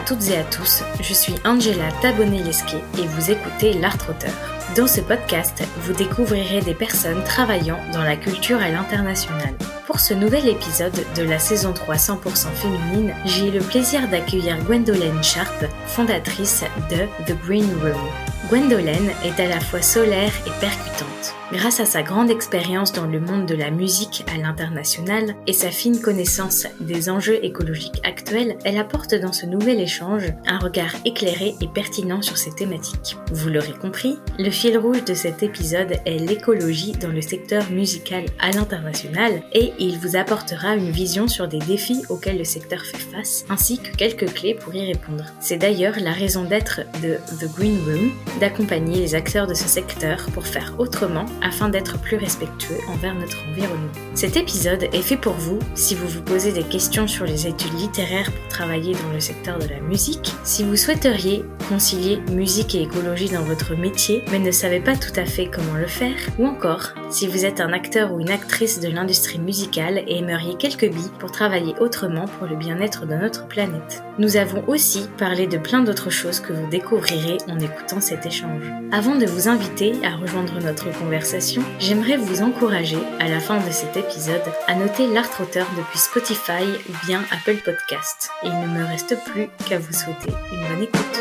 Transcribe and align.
à 0.00 0.02
toutes 0.02 0.28
et 0.28 0.38
à 0.38 0.44
tous, 0.44 0.82
je 1.00 1.12
suis 1.12 1.34
Angela 1.44 1.90
Tabonnet-Lesquet 2.00 2.82
et 2.98 3.06
vous 3.06 3.30
écoutez 3.30 3.74
L'Art 3.74 3.98
Auteur. 4.08 4.32
Dans 4.74 4.86
ce 4.86 5.00
podcast, 5.00 5.62
vous 5.82 5.92
découvrirez 5.92 6.62
des 6.62 6.74
personnes 6.74 7.22
travaillant 7.24 7.78
dans 7.92 8.02
la 8.02 8.16
culture 8.16 8.60
à 8.60 8.70
l'international. 8.70 9.54
Pour 9.86 10.00
ce 10.00 10.14
nouvel 10.14 10.48
épisode 10.48 10.98
de 11.16 11.22
la 11.22 11.38
saison 11.38 11.72
3 11.72 11.96
100% 11.96 12.46
féminine, 12.54 13.14
j'ai 13.26 13.48
eu 13.48 13.50
le 13.50 13.60
plaisir 13.60 14.08
d'accueillir 14.08 14.56
Gwendolyn 14.64 15.22
Sharp, 15.22 15.66
fondatrice 15.86 16.64
de 16.88 17.06
The 17.26 17.36
Green 17.44 17.68
Room. 17.82 18.29
Gwendolyn 18.50 19.12
est 19.24 19.40
à 19.40 19.46
la 19.46 19.60
fois 19.60 19.80
solaire 19.80 20.32
et 20.44 20.60
percutante. 20.60 21.36
Grâce 21.52 21.80
à 21.80 21.84
sa 21.84 22.02
grande 22.02 22.30
expérience 22.30 22.92
dans 22.92 23.06
le 23.06 23.18
monde 23.18 23.44
de 23.44 23.56
la 23.56 23.72
musique 23.72 24.24
à 24.32 24.38
l'international 24.38 25.34
et 25.48 25.52
sa 25.52 25.72
fine 25.72 26.00
connaissance 26.00 26.68
des 26.78 27.10
enjeux 27.10 27.44
écologiques 27.44 28.00
actuels, 28.04 28.56
elle 28.64 28.78
apporte 28.78 29.16
dans 29.16 29.32
ce 29.32 29.46
nouvel 29.46 29.80
échange 29.80 30.32
un 30.46 30.60
regard 30.60 30.94
éclairé 31.04 31.56
et 31.60 31.66
pertinent 31.66 32.22
sur 32.22 32.38
ces 32.38 32.52
thématiques. 32.52 33.16
Vous 33.32 33.48
l'aurez 33.48 33.72
compris, 33.72 34.18
le 34.38 34.50
fil 34.50 34.78
rouge 34.78 35.04
de 35.04 35.14
cet 35.14 35.42
épisode 35.42 35.96
est 36.06 36.18
l'écologie 36.18 36.92
dans 36.92 37.08
le 37.08 37.20
secteur 37.20 37.68
musical 37.70 38.26
à 38.38 38.52
l'international 38.52 39.42
et 39.52 39.72
il 39.80 39.98
vous 39.98 40.14
apportera 40.14 40.76
une 40.76 40.90
vision 40.90 41.26
sur 41.26 41.48
des 41.48 41.58
défis 41.58 42.04
auxquels 42.10 42.38
le 42.38 42.44
secteur 42.44 42.80
fait 42.80 42.96
face 42.96 43.44
ainsi 43.48 43.78
que 43.78 43.96
quelques 43.96 44.32
clés 44.34 44.54
pour 44.54 44.72
y 44.72 44.86
répondre. 44.86 45.24
C'est 45.40 45.58
d'ailleurs 45.58 45.98
la 46.00 46.12
raison 46.12 46.44
d'être 46.44 46.82
de 47.02 47.16
The 47.40 47.52
Green 47.56 47.78
Room, 47.86 48.12
d'accompagner 48.40 48.96
les 48.96 49.14
acteurs 49.14 49.46
de 49.46 49.54
ce 49.54 49.68
secteur 49.68 50.26
pour 50.32 50.46
faire 50.46 50.74
autrement 50.78 51.26
afin 51.42 51.68
d'être 51.68 52.00
plus 52.00 52.16
respectueux 52.16 52.78
envers 52.88 53.14
notre 53.14 53.38
environnement. 53.48 53.92
Cet 54.14 54.36
épisode 54.36 54.88
est 54.92 55.02
fait 55.02 55.16
pour 55.16 55.34
vous 55.34 55.58
si 55.74 55.94
vous 55.94 56.08
vous 56.08 56.22
posez 56.22 56.52
des 56.52 56.64
questions 56.64 57.06
sur 57.06 57.26
les 57.26 57.46
études 57.46 57.78
littéraires 57.78 58.32
pour 58.32 58.48
travailler 58.48 58.94
dans 58.94 59.12
le 59.12 59.20
secteur 59.20 59.58
de 59.58 59.68
la 59.68 59.80
musique, 59.80 60.34
si 60.42 60.64
vous 60.64 60.76
souhaiteriez 60.76 61.44
concilier 61.68 62.20
musique 62.32 62.74
et 62.74 62.82
écologie 62.82 63.28
dans 63.28 63.44
votre 63.44 63.76
métier 63.76 64.24
mais 64.32 64.38
ne 64.38 64.50
savez 64.50 64.80
pas 64.80 64.96
tout 64.96 65.12
à 65.16 65.26
fait 65.26 65.46
comment 65.46 65.74
le 65.74 65.86
faire, 65.86 66.16
ou 66.38 66.46
encore 66.46 66.94
si 67.10 67.26
vous 67.26 67.44
êtes 67.44 67.60
un 67.60 67.72
acteur 67.72 68.12
ou 68.12 68.20
une 68.20 68.30
actrice 68.30 68.80
de 68.80 68.88
l'industrie 68.88 69.38
musicale 69.38 70.02
et 70.06 70.18
aimeriez 70.18 70.54
quelques 70.54 70.88
billes 70.88 71.10
pour 71.18 71.32
travailler 71.32 71.74
autrement 71.80 72.26
pour 72.26 72.46
le 72.46 72.56
bien-être 72.56 73.06
de 73.06 73.14
notre 73.14 73.46
planète. 73.48 74.02
Nous 74.18 74.36
avons 74.36 74.62
aussi 74.68 75.08
parlé 75.18 75.46
de 75.46 75.58
plein 75.58 75.82
d'autres 75.82 76.10
choses 76.10 76.40
que 76.40 76.52
vous 76.52 76.68
découvrirez 76.68 77.38
en 77.48 77.58
écoutant 77.58 78.00
cet 78.00 78.26
échange. 78.26 78.64
Avant 78.92 79.16
de 79.16 79.26
vous 79.26 79.48
inviter 79.48 79.92
à 80.04 80.16
rejoindre 80.16 80.60
notre 80.62 80.90
conversation, 80.98 81.62
j'aimerais 81.78 82.16
vous 82.16 82.42
encourager, 82.42 82.98
à 83.18 83.28
la 83.28 83.40
fin 83.40 83.58
de 83.58 83.70
cet 83.70 83.96
épisode, 83.96 84.40
à 84.66 84.74
noter 84.74 85.06
l'art 85.06 85.30
auteur 85.40 85.66
depuis 85.76 85.98
Spotify 85.98 86.64
ou 86.88 87.06
bien 87.06 87.22
Apple 87.32 87.56
Podcast. 87.64 88.30
Et 88.44 88.48
il 88.48 88.52
ne 88.52 88.78
me 88.78 88.86
reste 88.86 89.16
plus 89.26 89.48
qu'à 89.68 89.78
vous 89.78 89.92
souhaiter 89.92 90.32
une 90.52 90.68
bonne 90.68 90.82
écoute. 90.84 91.20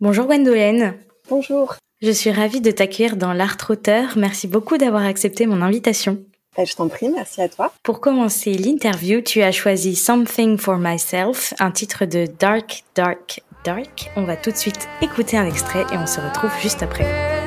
Bonjour 0.00 0.26
Gwendolen. 0.26 1.05
Bonjour. 1.28 1.74
Je 2.02 2.10
suis 2.10 2.30
ravie 2.30 2.60
de 2.60 2.70
t'accueillir 2.70 3.16
dans 3.16 3.32
l'art 3.32 3.56
auteur. 3.68 4.16
Merci 4.16 4.46
beaucoup 4.46 4.76
d'avoir 4.76 5.04
accepté 5.04 5.46
mon 5.46 5.62
invitation. 5.62 6.18
Bah, 6.56 6.64
je 6.64 6.74
t'en 6.74 6.88
prie, 6.88 7.08
merci 7.08 7.40
à 7.42 7.48
toi. 7.48 7.72
Pour 7.82 8.00
commencer 8.00 8.54
l'interview, 8.54 9.20
tu 9.20 9.42
as 9.42 9.52
choisi 9.52 9.94
Something 9.94 10.56
for 10.56 10.78
Myself, 10.78 11.54
un 11.58 11.70
titre 11.70 12.04
de 12.04 12.26
Dark, 12.38 12.84
Dark, 12.94 13.42
Dark. 13.64 14.10
On 14.16 14.24
va 14.24 14.36
tout 14.36 14.50
de 14.50 14.56
suite 14.56 14.88
écouter 15.02 15.36
un 15.36 15.46
extrait 15.46 15.84
et 15.92 15.96
on 15.96 16.06
se 16.06 16.20
retrouve 16.20 16.52
juste 16.62 16.82
après. 16.82 17.45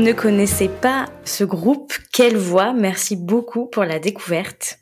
Ne 0.00 0.12
connaissais 0.12 0.68
pas 0.68 1.06
ce 1.24 1.44
groupe. 1.44 1.92
Quelle 2.12 2.36
voix 2.36 2.72
Merci 2.72 3.16
beaucoup 3.16 3.66
pour 3.66 3.84
la 3.84 3.98
découverte. 3.98 4.78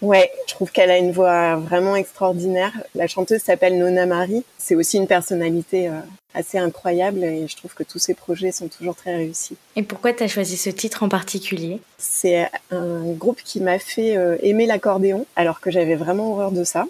Ouais, 0.00 0.30
je 0.46 0.54
trouve 0.54 0.70
qu'elle 0.70 0.90
a 0.90 0.96
une 0.96 1.12
voix 1.12 1.56
vraiment 1.56 1.96
extraordinaire. 1.96 2.72
La 2.94 3.06
chanteuse 3.06 3.42
s'appelle 3.42 3.78
Nona 3.78 4.06
Marie. 4.06 4.44
C'est 4.58 4.76
aussi 4.76 4.96
une 4.96 5.08
personnalité 5.08 5.88
euh, 5.88 5.98
assez 6.34 6.56
incroyable 6.56 7.22
et 7.24 7.48
je 7.48 7.56
trouve 7.56 7.74
que 7.74 7.82
tous 7.82 7.98
ses 7.98 8.14
projets 8.14 8.52
sont 8.52 8.68
toujours 8.68 8.94
très 8.94 9.14
réussis. 9.14 9.56
Et 9.76 9.82
pourquoi 9.82 10.12
tu 10.12 10.22
as 10.22 10.28
choisi 10.28 10.56
ce 10.56 10.70
titre 10.70 11.02
en 11.02 11.08
particulier? 11.08 11.80
C'est 11.98 12.48
un 12.70 13.10
groupe 13.12 13.42
qui 13.44 13.60
m'a 13.60 13.78
fait 13.78 14.16
euh, 14.16 14.38
aimer 14.42 14.66
l'accordéon 14.66 15.26
alors 15.36 15.60
que 15.60 15.70
j'avais 15.70 15.96
vraiment 15.96 16.32
horreur 16.32 16.52
de 16.52 16.64
ça. 16.64 16.86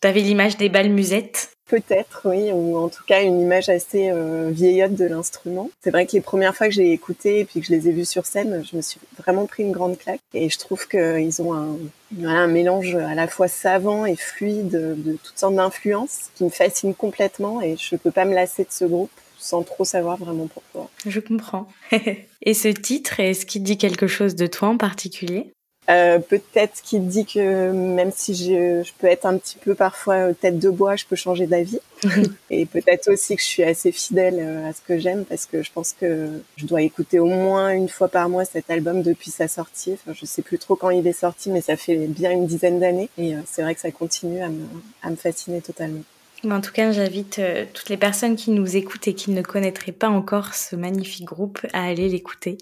T'avais 0.00 0.20
l'image 0.20 0.56
des 0.56 0.68
balles 0.68 0.90
musettes? 0.90 1.52
Peut-être, 1.72 2.20
oui, 2.26 2.52
ou 2.52 2.76
en 2.76 2.90
tout 2.90 3.02
cas 3.02 3.22
une 3.22 3.40
image 3.40 3.70
assez 3.70 4.10
euh, 4.10 4.50
vieillotte 4.52 4.94
de 4.94 5.06
l'instrument. 5.06 5.70
C'est 5.80 5.90
vrai 5.90 6.04
que 6.04 6.12
les 6.12 6.20
premières 6.20 6.54
fois 6.54 6.68
que 6.68 6.74
j'ai 6.74 6.92
écouté 6.92 7.40
et 7.40 7.44
puis 7.46 7.60
que 7.60 7.66
je 7.66 7.72
les 7.72 7.88
ai 7.88 7.92
vus 7.92 8.04
sur 8.04 8.26
scène, 8.26 8.62
je 8.70 8.76
me 8.76 8.82
suis 8.82 9.00
vraiment 9.16 9.46
pris 9.46 9.62
une 9.62 9.72
grande 9.72 9.96
claque. 9.96 10.20
Et 10.34 10.50
je 10.50 10.58
trouve 10.58 10.86
qu'ils 10.86 11.40
ont 11.40 11.54
un, 11.54 12.46
mélange 12.46 12.94
à 12.94 13.14
la 13.14 13.26
fois 13.26 13.48
savant 13.48 14.04
et 14.04 14.16
fluide 14.16 14.68
de 14.68 15.16
toutes 15.24 15.38
sortes 15.38 15.54
d'influences 15.54 16.28
qui 16.34 16.44
me 16.44 16.50
fascinent 16.50 16.92
complètement 16.92 17.62
et 17.62 17.78
je 17.78 17.96
peux 17.96 18.10
pas 18.10 18.26
me 18.26 18.34
lasser 18.34 18.64
de 18.64 18.70
ce 18.70 18.84
groupe 18.84 19.10
sans 19.38 19.62
trop 19.62 19.86
savoir 19.86 20.18
vraiment 20.18 20.48
pourquoi. 20.48 20.90
Je 21.06 21.20
comprends. 21.20 21.68
et 22.42 22.52
ce 22.52 22.68
titre, 22.68 23.18
est-ce 23.18 23.46
qu'il 23.46 23.62
dit 23.62 23.78
quelque 23.78 24.08
chose 24.08 24.34
de 24.34 24.46
toi 24.46 24.68
en 24.68 24.76
particulier? 24.76 25.54
Euh, 25.90 26.20
peut-être 26.20 26.80
qu'il 26.82 27.08
dit 27.08 27.26
que 27.26 27.72
même 27.72 28.12
si 28.14 28.34
je, 28.34 28.82
je, 28.84 28.92
peux 28.98 29.08
être 29.08 29.26
un 29.26 29.36
petit 29.36 29.58
peu 29.58 29.74
parfois 29.74 30.14
euh, 30.14 30.32
tête 30.32 30.60
de 30.60 30.70
bois, 30.70 30.94
je 30.94 31.04
peux 31.06 31.16
changer 31.16 31.46
d'avis. 31.46 31.80
et 32.50 32.66
peut-être 32.66 33.10
aussi 33.12 33.34
que 33.34 33.42
je 33.42 33.46
suis 33.46 33.64
assez 33.64 33.90
fidèle 33.90 34.38
euh, 34.38 34.68
à 34.68 34.72
ce 34.72 34.80
que 34.80 34.98
j'aime 34.98 35.24
parce 35.24 35.46
que 35.46 35.62
je 35.62 35.72
pense 35.72 35.92
que 35.92 36.28
je 36.56 36.66
dois 36.66 36.82
écouter 36.82 37.18
au 37.18 37.26
moins 37.26 37.70
une 37.70 37.88
fois 37.88 38.08
par 38.08 38.28
mois 38.28 38.44
cet 38.44 38.70
album 38.70 39.02
depuis 39.02 39.32
sa 39.32 39.48
sortie. 39.48 39.94
Enfin, 39.94 40.12
je 40.18 40.24
sais 40.24 40.42
plus 40.42 40.58
trop 40.58 40.76
quand 40.76 40.90
il 40.90 41.04
est 41.06 41.12
sorti, 41.12 41.50
mais 41.50 41.60
ça 41.60 41.76
fait 41.76 41.96
bien 42.06 42.30
une 42.30 42.46
dizaine 42.46 42.78
d'années. 42.78 43.08
Et 43.18 43.34
c'est 43.46 43.62
vrai 43.62 43.74
que 43.74 43.80
ça 43.80 43.90
continue 43.90 44.40
à 44.40 44.48
me, 44.48 44.64
à 45.02 45.10
me 45.10 45.16
fasciner 45.16 45.60
totalement. 45.60 46.02
En 46.48 46.60
tout 46.60 46.72
cas, 46.72 46.90
j'invite 46.90 47.40
toutes 47.72 47.88
les 47.88 47.96
personnes 47.96 48.34
qui 48.34 48.50
nous 48.50 48.76
écoutent 48.76 49.06
et 49.06 49.14
qui 49.14 49.30
ne 49.30 49.42
connaîtraient 49.42 49.92
pas 49.92 50.08
encore 50.08 50.54
ce 50.54 50.74
magnifique 50.74 51.26
groupe 51.26 51.64
à 51.72 51.84
aller 51.84 52.08
l'écouter. 52.08 52.58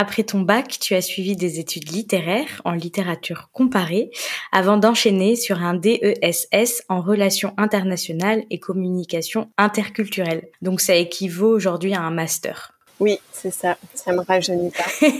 Après 0.00 0.22
ton 0.22 0.40
bac, 0.40 0.78
tu 0.80 0.94
as 0.94 1.02
suivi 1.02 1.36
des 1.36 1.60
études 1.60 1.90
littéraires 1.90 2.62
en 2.64 2.72
littérature 2.72 3.50
comparée 3.52 4.10
avant 4.50 4.78
d'enchaîner 4.78 5.36
sur 5.36 5.60
un 5.62 5.74
DESS 5.74 6.84
en 6.88 7.02
relations 7.02 7.52
internationales 7.58 8.44
et 8.48 8.58
communication 8.58 9.50
interculturelle. 9.58 10.48
Donc 10.62 10.80
ça 10.80 10.94
équivaut 10.94 11.50
aujourd'hui 11.50 11.92
à 11.92 12.00
un 12.00 12.10
master. 12.10 12.72
Oui, 12.98 13.18
c'est 13.30 13.50
ça. 13.50 13.76
Ça 13.92 14.14
me 14.14 14.22
rajeunit 14.22 14.70
pas. 14.70 15.06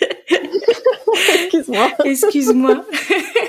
Excuse-moi. 1.44 1.90
Excuse-moi. 2.04 2.84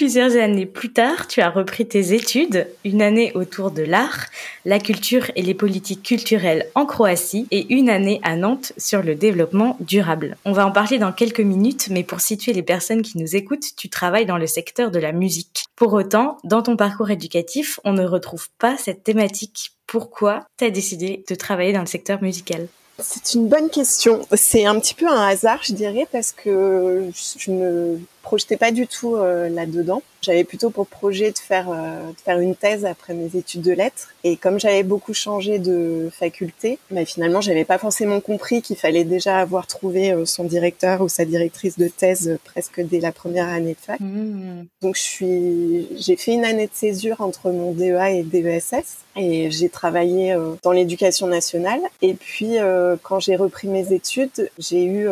Plusieurs 0.00 0.34
années 0.36 0.64
plus 0.64 0.94
tard, 0.94 1.28
tu 1.28 1.42
as 1.42 1.50
repris 1.50 1.86
tes 1.86 2.14
études, 2.14 2.66
une 2.86 3.02
année 3.02 3.32
autour 3.34 3.70
de 3.70 3.82
l'art, 3.82 4.28
la 4.64 4.78
culture 4.78 5.30
et 5.36 5.42
les 5.42 5.52
politiques 5.52 6.02
culturelles 6.02 6.70
en 6.74 6.86
Croatie 6.86 7.46
et 7.50 7.70
une 7.74 7.90
année 7.90 8.18
à 8.22 8.34
Nantes 8.34 8.72
sur 8.78 9.02
le 9.02 9.14
développement 9.14 9.76
durable. 9.80 10.38
On 10.46 10.52
va 10.52 10.66
en 10.66 10.72
parler 10.72 10.96
dans 10.96 11.12
quelques 11.12 11.40
minutes, 11.40 11.88
mais 11.90 12.02
pour 12.02 12.22
situer 12.22 12.54
les 12.54 12.62
personnes 12.62 13.02
qui 13.02 13.18
nous 13.18 13.36
écoutent, 13.36 13.76
tu 13.76 13.90
travailles 13.90 14.24
dans 14.24 14.38
le 14.38 14.46
secteur 14.46 14.90
de 14.90 14.98
la 14.98 15.12
musique. 15.12 15.64
Pour 15.76 15.92
autant, 15.92 16.38
dans 16.44 16.62
ton 16.62 16.78
parcours 16.78 17.10
éducatif, 17.10 17.78
on 17.84 17.92
ne 17.92 18.06
retrouve 18.06 18.48
pas 18.58 18.78
cette 18.78 19.04
thématique. 19.04 19.72
Pourquoi 19.86 20.46
tu 20.56 20.64
as 20.64 20.70
décidé 20.70 21.24
de 21.28 21.34
travailler 21.34 21.74
dans 21.74 21.80
le 21.80 21.86
secteur 21.86 22.22
musical? 22.22 22.68
C'est 23.02 23.34
une 23.34 23.48
bonne 23.48 23.68
question. 23.68 24.26
C'est 24.32 24.64
un 24.64 24.78
petit 24.80 24.94
peu 24.94 25.08
un 25.08 25.28
hasard, 25.28 25.60
je 25.62 25.74
dirais, 25.74 26.06
parce 26.10 26.32
que 26.32 27.10
je 27.38 27.50
me 27.50 27.98
projetais 28.22 28.56
pas 28.56 28.70
du 28.70 28.86
tout 28.86 29.16
euh, 29.16 29.48
là-dedans. 29.48 30.02
J'avais 30.22 30.44
plutôt 30.44 30.68
pour 30.68 30.86
projet 30.86 31.30
de 31.30 31.38
faire 31.38 31.70
euh, 31.70 32.10
de 32.10 32.20
faire 32.22 32.38
une 32.38 32.54
thèse 32.54 32.84
après 32.84 33.14
mes 33.14 33.36
études 33.36 33.62
de 33.62 33.72
lettres. 33.72 34.08
Et 34.22 34.36
comme 34.36 34.60
j'avais 34.60 34.82
beaucoup 34.82 35.14
changé 35.14 35.58
de 35.58 36.10
faculté, 36.12 36.78
bah, 36.90 37.06
finalement, 37.06 37.40
j'avais 37.40 37.64
pas 37.64 37.78
forcément 37.78 38.20
compris 38.20 38.60
qu'il 38.60 38.76
fallait 38.76 39.04
déjà 39.04 39.38
avoir 39.38 39.66
trouvé 39.66 40.12
euh, 40.12 40.26
son 40.26 40.44
directeur 40.44 41.00
ou 41.00 41.08
sa 41.08 41.24
directrice 41.24 41.78
de 41.78 41.88
thèse 41.88 42.38
presque 42.44 42.82
dès 42.82 43.00
la 43.00 43.12
première 43.12 43.48
année 43.48 43.72
de 43.72 43.78
fac. 43.78 43.98
Mmh. 43.98 44.64
Donc, 44.82 44.96
je 44.96 45.02
suis, 45.02 45.88
j'ai 45.96 46.16
fait 46.16 46.32
une 46.32 46.44
année 46.44 46.66
de 46.66 46.74
césure 46.74 47.22
entre 47.22 47.50
mon 47.50 47.72
DEA 47.72 48.18
et 48.18 48.22
DESS 48.22 48.74
et 49.16 49.50
j'ai 49.50 49.68
travaillé 49.70 50.36
dans 50.62 50.72
l'éducation 50.72 51.26
nationale. 51.26 51.80
Et 52.02 52.14
puis, 52.14 52.56
quand 53.02 53.20
j'ai 53.20 53.36
repris 53.36 53.68
mes 53.68 53.92
études, 53.92 54.50
j'ai 54.58 54.84
eu 54.84 55.08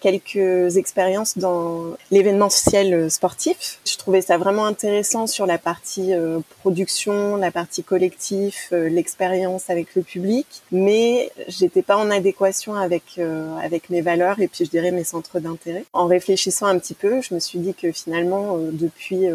quelques 0.00 0.76
expériences 0.76 1.38
dans 1.38 1.94
l'événementiel 2.38 3.10
sportif. 3.10 3.80
Je 3.84 3.96
trouvais 3.96 4.22
ça 4.22 4.38
vraiment 4.38 4.66
intéressant 4.66 5.26
sur 5.26 5.46
la 5.46 5.58
partie 5.58 6.14
euh, 6.14 6.40
production, 6.60 7.36
la 7.36 7.50
partie 7.50 7.82
collectif, 7.82 8.68
euh, 8.72 8.88
l'expérience 8.88 9.70
avec 9.70 9.94
le 9.94 10.02
public, 10.02 10.46
mais 10.70 11.30
j'étais 11.48 11.82
pas 11.82 11.96
en 11.96 12.10
adéquation 12.10 12.74
avec 12.74 13.02
euh, 13.18 13.56
avec 13.58 13.90
mes 13.90 14.02
valeurs 14.02 14.40
et 14.40 14.48
puis 14.48 14.64
je 14.64 14.70
dirais 14.70 14.92
mes 14.92 15.04
centres 15.04 15.40
d'intérêt. 15.40 15.84
En 15.92 16.06
réfléchissant 16.06 16.66
un 16.66 16.78
petit 16.78 16.94
peu, 16.94 17.20
je 17.20 17.34
me 17.34 17.40
suis 17.40 17.58
dit 17.58 17.74
que 17.74 17.90
finalement 17.92 18.56
depuis 18.58 19.26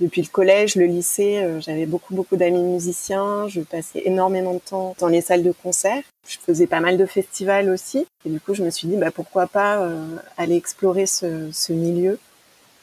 depuis 0.00 0.22
le 0.22 0.28
collège, 0.28 0.76
le 0.76 0.86
lycée, 0.86 1.44
j'avais 1.60 1.86
beaucoup 1.86 2.14
beaucoup 2.14 2.36
d'amis 2.36 2.62
musiciens, 2.62 3.48
je 3.48 3.60
passais 3.60 4.02
énormément 4.04 4.54
de 4.54 4.60
temps 4.60 4.94
dans 4.98 5.08
les 5.08 5.20
salles 5.20 5.42
de 5.42 5.52
concert. 5.52 6.02
Je 6.26 6.36
faisais 6.38 6.66
pas 6.66 6.80
mal 6.80 6.96
de 6.96 7.06
festivals 7.06 7.70
aussi 7.70 8.06
et 8.24 8.30
du 8.30 8.40
coup 8.40 8.54
je 8.54 8.62
me 8.62 8.70
suis 8.70 8.86
dit 8.86 8.96
bah 8.96 9.10
pourquoi 9.10 9.46
pas 9.46 9.88
aller 10.36 10.56
explorer 10.56 11.06
ce, 11.06 11.72
milieu 11.72 12.18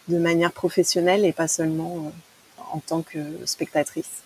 de 0.08 0.18
manière 0.18 0.52
professionnelle 0.52 1.26
et 1.26 1.32
pas 1.32 1.48
seulement 1.48 1.98
euh, 1.98 2.62
en 2.72 2.80
tant 2.80 3.02
que 3.02 3.20
spectatrice. 3.46 4.24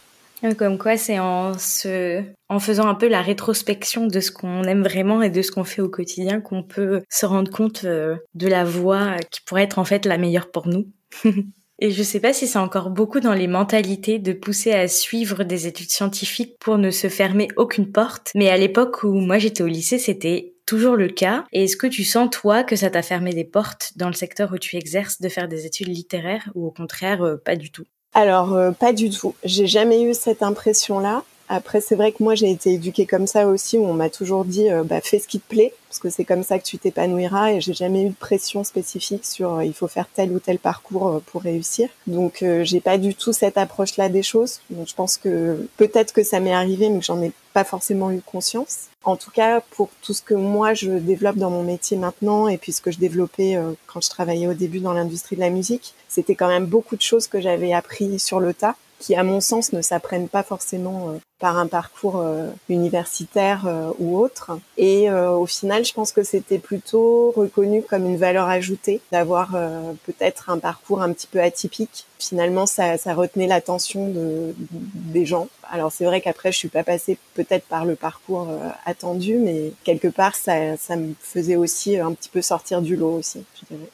Comme 0.57 0.77
quoi, 0.77 0.95
c'est 0.95 1.19
en 1.19 1.51
en 1.51 2.59
faisant 2.59 2.87
un 2.87 2.95
peu 2.95 3.09
la 3.09 3.21
rétrospection 3.21 4.07
de 4.07 4.21
ce 4.21 4.31
qu'on 4.31 4.63
aime 4.63 4.83
vraiment 4.83 5.21
et 5.21 5.29
de 5.29 5.41
ce 5.41 5.51
qu'on 5.51 5.65
fait 5.65 5.81
au 5.81 5.89
quotidien 5.89 6.39
qu'on 6.39 6.63
peut 6.63 7.01
se 7.09 7.25
rendre 7.25 7.51
compte 7.51 7.83
euh, 7.83 8.15
de 8.35 8.47
la 8.47 8.63
voie 8.63 9.17
qui 9.31 9.41
pourrait 9.41 9.63
être 9.63 9.79
en 9.79 9.83
fait 9.83 10.05
la 10.05 10.17
meilleure 10.17 10.49
pour 10.49 10.67
nous. 10.67 10.87
et 11.79 11.91
je 11.91 12.03
sais 12.03 12.19
pas 12.19 12.33
si 12.33 12.47
c'est 12.47 12.59
encore 12.59 12.89
beaucoup 12.89 13.19
dans 13.19 13.33
les 13.33 13.47
mentalités 13.47 14.19
de 14.19 14.33
pousser 14.33 14.73
à 14.73 14.87
suivre 14.87 15.43
des 15.43 15.67
études 15.67 15.91
scientifiques 15.91 16.57
pour 16.59 16.77
ne 16.77 16.91
se 16.91 17.07
fermer 17.07 17.47
aucune 17.55 17.91
porte. 17.91 18.31
Mais 18.35 18.49
à 18.49 18.57
l'époque 18.57 19.03
où 19.03 19.13
moi 19.13 19.37
j'étais 19.37 19.63
au 19.63 19.67
lycée, 19.67 19.97
c'était 19.97 20.53
toujours 20.65 20.95
le 20.95 21.07
cas 21.07 21.45
Et 21.51 21.63
est-ce 21.63 21.77
que 21.77 21.87
tu 21.87 22.03
sens, 22.03 22.29
toi, 22.29 22.63
que 22.63 22.75
ça 22.75 22.91
t'a 22.91 23.01
fermé 23.01 23.33
des 23.33 23.43
portes 23.43 23.93
dans 23.95 24.07
le 24.07 24.13
secteur 24.13 24.51
où 24.53 24.57
tu 24.57 24.75
exerces 24.75 25.19
de 25.19 25.27
faire 25.27 25.47
des 25.47 25.65
études 25.65 25.87
littéraires 25.87 26.49
ou 26.53 26.67
au 26.67 26.71
contraire, 26.71 27.23
euh, 27.23 27.37
pas 27.37 27.55
du 27.55 27.71
tout? 27.71 27.85
Alors, 28.13 28.53
euh, 28.53 28.71
pas 28.71 28.93
du 28.93 29.09
tout. 29.09 29.33
J'ai 29.43 29.67
jamais 29.67 30.03
eu 30.03 30.13
cette 30.13 30.43
impression-là. 30.43 31.23
Après, 31.51 31.81
c'est 31.81 31.95
vrai 31.95 32.11
que 32.11 32.21
moi, 32.21 32.35
j'ai 32.35 32.51
été 32.51 32.73
éduquée 32.73 33.07
comme 33.07 33.25
ça 33.25 33.47
aussi, 33.47 33.79
où 33.79 33.83
on 33.83 33.93
m'a 33.93 34.11
toujours 34.11 34.45
dit, 34.45 34.69
euh, 34.69 34.83
bah, 34.83 35.01
fais 35.01 35.17
ce 35.17 35.27
qui 35.27 35.39
te 35.39 35.49
plaît, 35.49 35.73
parce 35.89 35.97
que 35.97 36.11
c'est 36.11 36.23
comme 36.23 36.43
ça 36.43 36.59
que 36.59 36.63
tu 36.63 36.77
t'épanouiras. 36.77 37.53
Et 37.53 37.59
j'ai 37.59 37.73
jamais 37.73 38.03
eu 38.03 38.09
de 38.09 38.15
pression 38.15 38.63
spécifique 38.63 39.25
sur, 39.25 39.55
euh, 39.55 39.65
il 39.65 39.73
faut 39.73 39.87
faire 39.87 40.05
tel 40.13 40.31
ou 40.31 40.39
tel 40.39 40.59
parcours 40.59 41.07
euh, 41.07 41.23
pour 41.25 41.41
réussir. 41.41 41.89
Donc, 42.05 42.45
j'ai 42.61 42.79
pas 42.79 42.99
du 42.99 43.15
tout 43.15 43.33
cette 43.33 43.57
approche-là 43.57 44.09
des 44.09 44.21
choses. 44.21 44.61
Donc, 44.69 44.87
je 44.87 44.93
pense 44.93 45.17
que 45.17 45.67
peut-être 45.77 46.13
que 46.13 46.23
ça 46.23 46.39
m'est 46.39 46.53
arrivé, 46.53 46.89
mais 46.89 46.99
que 46.99 47.05
j'en 47.05 47.21
ai 47.23 47.31
pas 47.53 47.63
forcément 47.63 48.11
eu 48.11 48.21
conscience. 48.21 48.85
En 49.03 49.15
tout 49.15 49.31
cas, 49.31 49.61
pour 49.71 49.89
tout 50.03 50.13
ce 50.13 50.21
que 50.21 50.35
moi 50.35 50.73
je 50.73 50.91
développe 50.91 51.37
dans 51.37 51.49
mon 51.49 51.63
métier 51.63 51.97
maintenant, 51.97 52.47
et 52.47 52.57
puis 52.57 52.73
ce 52.73 52.81
que 52.81 52.91
je 52.91 52.99
développais 52.99 53.57
quand 53.87 54.01
je 54.01 54.09
travaillais 54.09 54.47
au 54.47 54.53
début 54.53 54.81
dans 54.81 54.93
l'industrie 54.93 55.35
de 55.35 55.41
la 55.41 55.49
musique, 55.49 55.93
c'était 56.09 56.35
quand 56.35 56.49
même 56.49 56.65
beaucoup 56.65 56.95
de 56.95 57.01
choses 57.01 57.27
que 57.27 57.39
j'avais 57.41 57.73
appris 57.73 58.19
sur 58.19 58.39
le 58.39 58.53
tas 58.53 58.75
qui, 58.99 59.15
à 59.15 59.23
mon 59.23 59.39
sens, 59.39 59.73
ne 59.73 59.81
s'apprennent 59.81 60.27
pas 60.27 60.43
forcément 60.43 61.09
euh, 61.09 61.17
par 61.39 61.57
un 61.57 61.67
parcours 61.67 62.17
euh, 62.17 62.49
universitaire 62.67 63.65
euh, 63.65 63.91
ou 63.97 64.17
autre. 64.19 64.51
Et 64.77 65.09
au 65.09 65.45
final, 65.45 65.85
je 65.85 65.93
pense 65.93 66.11
que 66.11 66.23
c'était 66.23 66.59
plutôt 66.59 67.31
reconnu 67.31 67.81
comme 67.81 68.05
une 68.05 68.17
valeur 68.17 68.47
ajoutée 68.47 69.01
d'avoir 69.11 69.51
peut-être 70.05 70.49
un 70.49 70.57
parcours 70.57 71.01
un 71.01 71.11
petit 71.13 71.27
peu 71.27 71.41
atypique. 71.41 72.05
Finalement, 72.17 72.65
ça, 72.65 72.97
ça 72.97 73.13
retenait 73.13 73.47
l'attention 73.47 74.07
de, 74.07 74.53
des 74.71 75.25
gens. 75.25 75.47
Alors 75.69 75.91
c'est 75.91 76.05
vrai 76.05 76.21
qu'après, 76.21 76.51
je 76.51 76.57
suis 76.57 76.69
pas 76.69 76.83
passée 76.83 77.17
peut-être 77.33 77.65
par 77.65 77.85
le 77.85 77.95
parcours 77.95 78.47
attendu, 78.85 79.37
mais 79.37 79.71
quelque 79.83 80.07
part, 80.07 80.35
ça, 80.35 80.77
ça 80.77 80.95
me 80.95 81.13
faisait 81.19 81.55
aussi 81.55 81.97
un 81.97 82.13
petit 82.13 82.29
peu 82.29 82.41
sortir 82.41 82.81
du 82.81 82.95
lot 82.95 83.15
aussi, 83.15 83.43
je 83.55 83.75
dirais. 83.75 83.89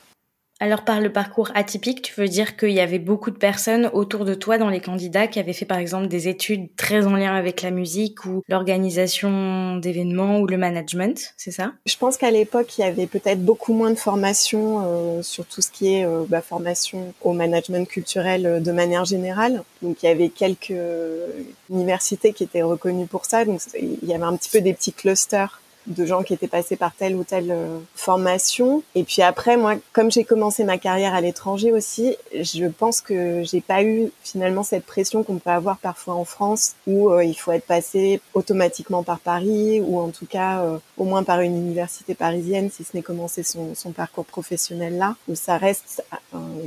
Alors 0.61 0.85
par 0.85 1.01
le 1.01 1.11
parcours 1.11 1.51
atypique, 1.53 2.01
tu 2.01 2.13
veux 2.19 2.29
dire 2.29 2.55
qu'il 2.55 2.71
y 2.71 2.79
avait 2.79 2.99
beaucoup 2.99 3.29
de 3.29 3.37
personnes 3.37 3.89
autour 3.91 4.23
de 4.23 4.33
toi 4.33 4.57
dans 4.57 4.69
les 4.69 4.79
candidats 4.79 5.27
qui 5.27 5.37
avaient 5.37 5.51
fait 5.51 5.65
par 5.65 5.79
exemple 5.79 6.07
des 6.07 6.29
études 6.29 6.73
très 6.77 7.05
en 7.05 7.15
lien 7.15 7.35
avec 7.35 7.61
la 7.61 7.71
musique 7.71 8.25
ou 8.25 8.41
l'organisation 8.47 9.75
d'événements 9.75 10.39
ou 10.39 10.47
le 10.47 10.57
management, 10.57 11.33
c'est 11.35 11.51
ça? 11.51 11.73
Je 11.85 11.97
pense 11.97 12.15
qu'à 12.15 12.31
l'époque, 12.31 12.77
il 12.77 12.81
y 12.81 12.83
avait 12.85 13.05
peut-être 13.05 13.43
beaucoup 13.43 13.73
moins 13.73 13.89
de 13.89 13.97
formation 13.97 14.81
euh, 14.85 15.21
sur 15.23 15.45
tout 15.45 15.61
ce 15.61 15.69
qui 15.69 15.93
est 15.93 16.05
euh, 16.05 16.23
bah, 16.29 16.41
formation 16.41 17.13
au 17.21 17.33
management 17.33 17.85
culturel 17.85 18.45
euh, 18.45 18.59
de 18.61 18.71
manière 18.71 19.03
générale. 19.03 19.61
Donc 19.81 20.03
il 20.03 20.05
y 20.05 20.09
avait 20.09 20.29
quelques 20.29 20.73
universités 21.69 22.31
qui 22.31 22.45
étaient 22.45 22.61
reconnues 22.61 23.07
pour 23.07 23.25
ça. 23.25 23.43
Donc 23.43 23.59
il 23.77 24.07
y 24.07 24.13
avait 24.13 24.23
un 24.23 24.37
petit 24.37 24.49
peu 24.49 24.61
des 24.61 24.73
petits 24.73 24.93
clusters 24.93 25.59
de 25.87 26.05
gens 26.05 26.23
qui 26.23 26.33
étaient 26.33 26.47
passés 26.47 26.75
par 26.75 26.93
telle 26.93 27.15
ou 27.15 27.23
telle 27.23 27.51
euh, 27.51 27.79
formation. 27.95 28.83
Et 28.95 29.03
puis 29.03 29.21
après, 29.21 29.57
moi, 29.57 29.75
comme 29.93 30.11
j'ai 30.11 30.23
commencé 30.23 30.63
ma 30.63 30.77
carrière 30.77 31.13
à 31.13 31.21
l'étranger 31.21 31.71
aussi, 31.71 32.15
je 32.33 32.65
pense 32.65 33.01
que 33.01 33.43
j'ai 33.43 33.61
pas 33.61 33.83
eu 33.83 34.11
finalement 34.23 34.63
cette 34.63 34.85
pression 34.85 35.23
qu'on 35.23 35.37
peut 35.37 35.49
avoir 35.49 35.77
parfois 35.77 36.15
en 36.15 36.25
France, 36.25 36.75
où 36.87 37.09
euh, 37.09 37.23
il 37.23 37.35
faut 37.35 37.51
être 37.51 37.65
passé 37.65 38.21
automatiquement 38.33 39.03
par 39.03 39.19
Paris, 39.19 39.81
ou 39.81 39.99
en 39.99 40.09
tout 40.09 40.25
cas 40.25 40.61
euh, 40.61 40.77
au 40.97 41.03
moins 41.03 41.23
par 41.23 41.41
une 41.41 41.55
université 41.55 42.15
parisienne, 42.15 42.69
si 42.71 42.83
ce 42.83 42.95
n'est 42.95 43.03
commencer 43.03 43.43
son, 43.43 43.75
son, 43.75 43.91
parcours 43.91 44.25
professionnel 44.25 44.97
là, 44.97 45.15
où 45.27 45.35
ça 45.35 45.57
reste, 45.57 46.03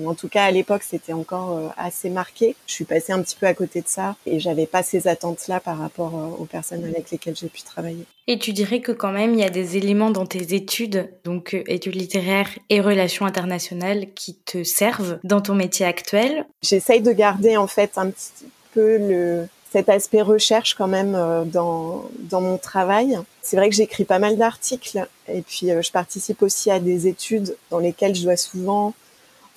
en 0.07 0.15
tout 0.15 0.29
cas 0.29 0.45
à 0.45 0.51
l'époque, 0.51 0.83
c'était 0.83 1.13
encore 1.13 1.73
assez 1.77 2.11
marqué. 2.11 2.57
Je 2.67 2.73
suis 2.73 2.85
passée 2.85 3.13
un 3.13 3.23
petit 3.23 3.37
peu 3.39 3.47
à 3.47 3.55
côté 3.55 3.81
de 3.81 3.89
ça, 3.89 4.17
et 4.27 4.41
j'avais 4.41 4.67
pas 4.67 4.83
ces 4.83 5.09
attentes-là 5.09 5.61
par 5.61 5.79
rapport 5.79 6.15
aux 6.39 6.45
personnes 6.45 6.85
avec 6.85 7.11
lesquelles 7.11 7.37
j'ai 7.37 7.49
pu 7.49 7.63
travailler. 7.63 8.05
Et 8.31 8.39
tu 8.39 8.53
dirais 8.53 8.81
que 8.81 8.93
quand 8.93 9.11
même, 9.11 9.33
il 9.33 9.41
y 9.41 9.45
a 9.45 9.49
des 9.51 9.79
éléments 9.79 10.11
dans 10.11 10.27
tes 10.27 10.55
études, 10.55 11.09
donc 11.25 11.55
euh, 11.55 11.63
études 11.67 11.95
littéraires 11.95 12.51
et 12.69 12.83
relations 12.83 13.25
internationales, 13.25 14.09
qui 14.15 14.35
te 14.35 14.65
servent 14.65 15.19
dans 15.25 15.41
ton 15.41 15.55
métier 15.55 15.87
actuel? 15.87 16.45
J'essaye 16.63 17.01
de 17.01 17.13
garder 17.13 17.57
en 17.57 17.67
fait 17.67 17.97
un 17.97 18.11
petit 18.11 18.45
peu 18.75 18.99
le, 18.99 19.47
cet 19.73 19.89
aspect 19.89 20.21
recherche 20.21 20.75
quand 20.75 20.89
même 20.89 21.15
euh, 21.15 21.45
dans, 21.45 22.05
dans 22.19 22.43
mon 22.43 22.59
travail. 22.59 23.19
C'est 23.41 23.57
vrai 23.57 23.71
que 23.71 23.75
j'écris 23.75 24.05
pas 24.05 24.19
mal 24.19 24.37
d'articles 24.37 25.09
et 25.27 25.41
puis 25.41 25.71
euh, 25.71 25.81
je 25.81 25.91
participe 25.91 26.43
aussi 26.43 26.71
à 26.71 26.81
des 26.81 27.07
études 27.07 27.57
dans 27.71 27.79
lesquelles 27.79 28.15
je 28.15 28.25
dois 28.25 28.37
souvent, 28.37 28.89
en 28.89 28.95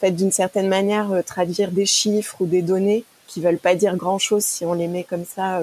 fait, 0.01 0.11
d'une 0.11 0.31
certaine 0.31 0.67
manière, 0.67 1.23
traduire 1.25 1.71
des 1.71 1.85
chiffres 1.85 2.35
ou 2.41 2.45
des 2.45 2.61
données 2.61 3.03
qui 3.27 3.39
veulent 3.39 3.57
pas 3.57 3.75
dire 3.75 3.95
grand 3.95 4.19
chose 4.19 4.43
si 4.43 4.65
on 4.65 4.73
les 4.73 4.87
met 4.87 5.03
comme 5.03 5.25
ça 5.25 5.61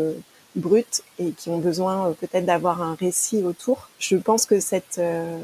brutes 0.59 1.03
et 1.19 1.31
qui 1.31 1.49
ont 1.51 1.59
besoin 1.59 2.09
euh, 2.09 2.13
peut-être 2.13 2.45
d'avoir 2.45 2.83
un 2.83 2.95
récit 2.95 3.43
autour. 3.43 3.89
Je 3.99 4.17
pense 4.17 4.47
que 4.47 4.61
cette 4.61 4.99
euh, 4.99 5.39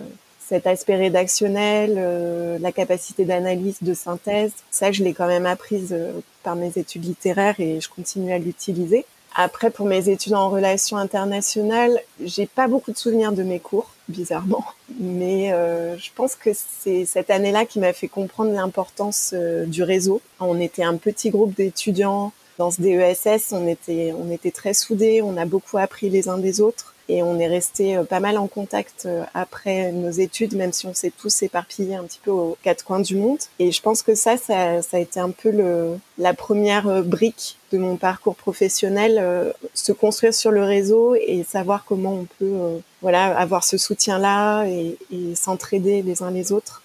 cet 0.47 0.67
aspect 0.67 0.97
rédactionnel, 0.97 1.95
euh, 1.97 2.59
la 2.59 2.71
capacité 2.71 3.25
d'analyse, 3.25 3.79
de 3.81 3.95
synthèse, 3.95 4.53
ça 4.71 4.93
je 4.93 5.03
l'ai 5.03 5.15
quand 5.15 5.27
même 5.27 5.47
apprise 5.47 5.97
par 6.43 6.55
mes 6.55 6.73
études 6.77 7.07
littéraires 7.07 7.59
et 7.61 7.81
je 7.81 7.89
continue 7.89 8.31
à 8.31 8.39
l'utiliser. 8.39 9.07
Après, 9.35 9.71
pour 9.71 9.87
mes 9.87 10.09
études 10.09 10.35
en 10.35 10.49
relations 10.49 10.97
internationales, 10.97 12.01
j'ai 12.23 12.47
pas 12.47 12.69
beaucoup 12.69 12.93
de 12.93 12.97
souvenirs 12.97 13.33
de 13.33 13.43
mes 13.43 13.59
cours, 13.59 13.91
bizarrement, 14.09 14.65
mais 15.01 15.51
je 15.51 16.11
pense 16.15 16.37
que 16.37 16.51
c'est 16.55 17.05
cette 17.05 17.31
année-là 17.31 17.65
qui 17.65 17.81
m'a 17.81 17.93
fait 17.93 18.09
comprendre 18.09 18.53
l'importance 18.53 19.35
du 19.35 19.83
réseau. 19.83 20.21
On 20.39 20.61
était 20.61 20.85
un 20.85 20.97
petit 20.97 21.31
groupe 21.31 21.55
d'étudiants 21.57 22.33
dans 22.59 22.71
ce 22.71 22.81
DESS, 22.81 23.53
on 23.53 23.67
était, 23.67 24.15
on 24.17 24.31
était 24.31 24.53
très 24.53 24.75
soudés, 24.75 25.21
on 25.23 25.37
a 25.37 25.45
beaucoup 25.45 25.79
appris 25.79 26.11
les 26.11 26.29
uns 26.29 26.39
des 26.39 26.61
autres 26.61 26.94
et 27.09 27.23
on 27.23 27.39
est 27.39 27.47
resté 27.47 27.97
euh, 27.97 28.05
pas 28.05 28.21
mal 28.21 28.39
en 28.39 28.47
contact 28.47 29.05
euh, 29.05 29.25
après 29.35 29.93
nos 29.93 30.11
études, 30.11 30.55
même 30.55 30.73
si 30.73 30.87
on 30.87 30.95
s'est 30.95 31.13
tous 31.17 31.43
éparpillés 31.43 31.97
un 31.97 32.05
petit 32.05 32.21
peu 32.23 32.31
aux 32.31 32.57
quatre 32.63 32.85
coins 32.85 33.01
du 33.01 33.17
monde. 33.17 33.39
Et 33.59 33.73
je 33.73 33.83
pense 33.83 34.03
que 34.03 34.15
ça, 34.15 34.37
ça, 34.37 34.81
ça 34.83 34.97
a 34.97 35.01
été 35.01 35.21
un 35.21 35.31
peu 35.31 35.51
le, 35.51 35.99
la 36.19 36.33
première 36.33 36.89
euh, 36.89 37.03
brique 37.03 37.59
de 37.73 37.79
mon 37.79 37.97
parcours 37.97 38.37
professionnel, 38.37 39.53
se 39.75 39.91
construire 39.91 40.33
sur 40.33 40.53
le 40.53 40.63
réseau 40.63 41.17
et 41.17 41.43
savoir 41.43 41.85
comment 41.85 42.13
on 42.13 42.27
peut, 42.39 42.81
voilà, 43.03 43.37
avoir 43.37 43.65
ce 43.65 43.79
soutien-là 43.79 44.65
et, 44.67 44.97
et 45.11 45.35
s'entraider 45.35 46.03
les 46.03 46.23
uns 46.23 46.31
les 46.31 46.53
autres. 46.53 46.83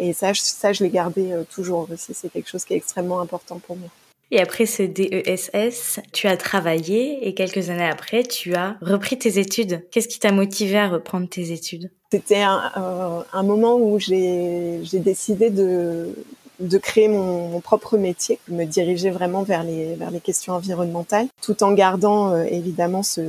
Et 0.00 0.12
ça, 0.12 0.34
ça, 0.34 0.72
je 0.72 0.82
l'ai 0.82 0.90
gardé 0.90 1.32
toujours 1.50 1.86
aussi. 1.92 2.14
C'est 2.14 2.30
quelque 2.30 2.48
chose 2.48 2.64
qui 2.64 2.74
est 2.74 2.76
extrêmement 2.76 3.20
important 3.20 3.60
pour 3.64 3.76
moi. 3.76 3.90
Et 4.30 4.40
après 4.40 4.66
ce 4.66 4.82
DESS, 4.82 6.00
tu 6.12 6.26
as 6.26 6.36
travaillé 6.36 7.28
et 7.28 7.34
quelques 7.34 7.70
années 7.70 7.88
après, 7.88 8.22
tu 8.22 8.54
as 8.54 8.76
repris 8.80 9.18
tes 9.18 9.38
études. 9.38 9.86
Qu'est-ce 9.90 10.08
qui 10.08 10.18
t'a 10.18 10.32
motivé 10.32 10.78
à 10.78 10.88
reprendre 10.88 11.28
tes 11.28 11.52
études? 11.52 11.90
C'était 12.10 12.42
un, 12.42 12.72
euh, 12.76 13.22
un, 13.32 13.42
moment 13.42 13.76
où 13.76 13.98
j'ai 13.98 14.80
décidé 14.92 15.50
de, 15.50 16.14
de 16.60 16.78
créer 16.78 17.08
mon, 17.08 17.60
propre 17.60 17.96
métier, 17.96 18.38
me 18.48 18.64
diriger 18.64 19.10
vraiment 19.10 19.42
vers 19.42 19.62
les, 19.62 19.94
vers 19.94 20.10
les 20.10 20.20
questions 20.20 20.54
environnementales, 20.54 21.26
tout 21.40 21.62
en 21.62 21.72
gardant 21.72 22.32
euh, 22.32 22.44
évidemment 22.44 23.02
ce 23.02 23.20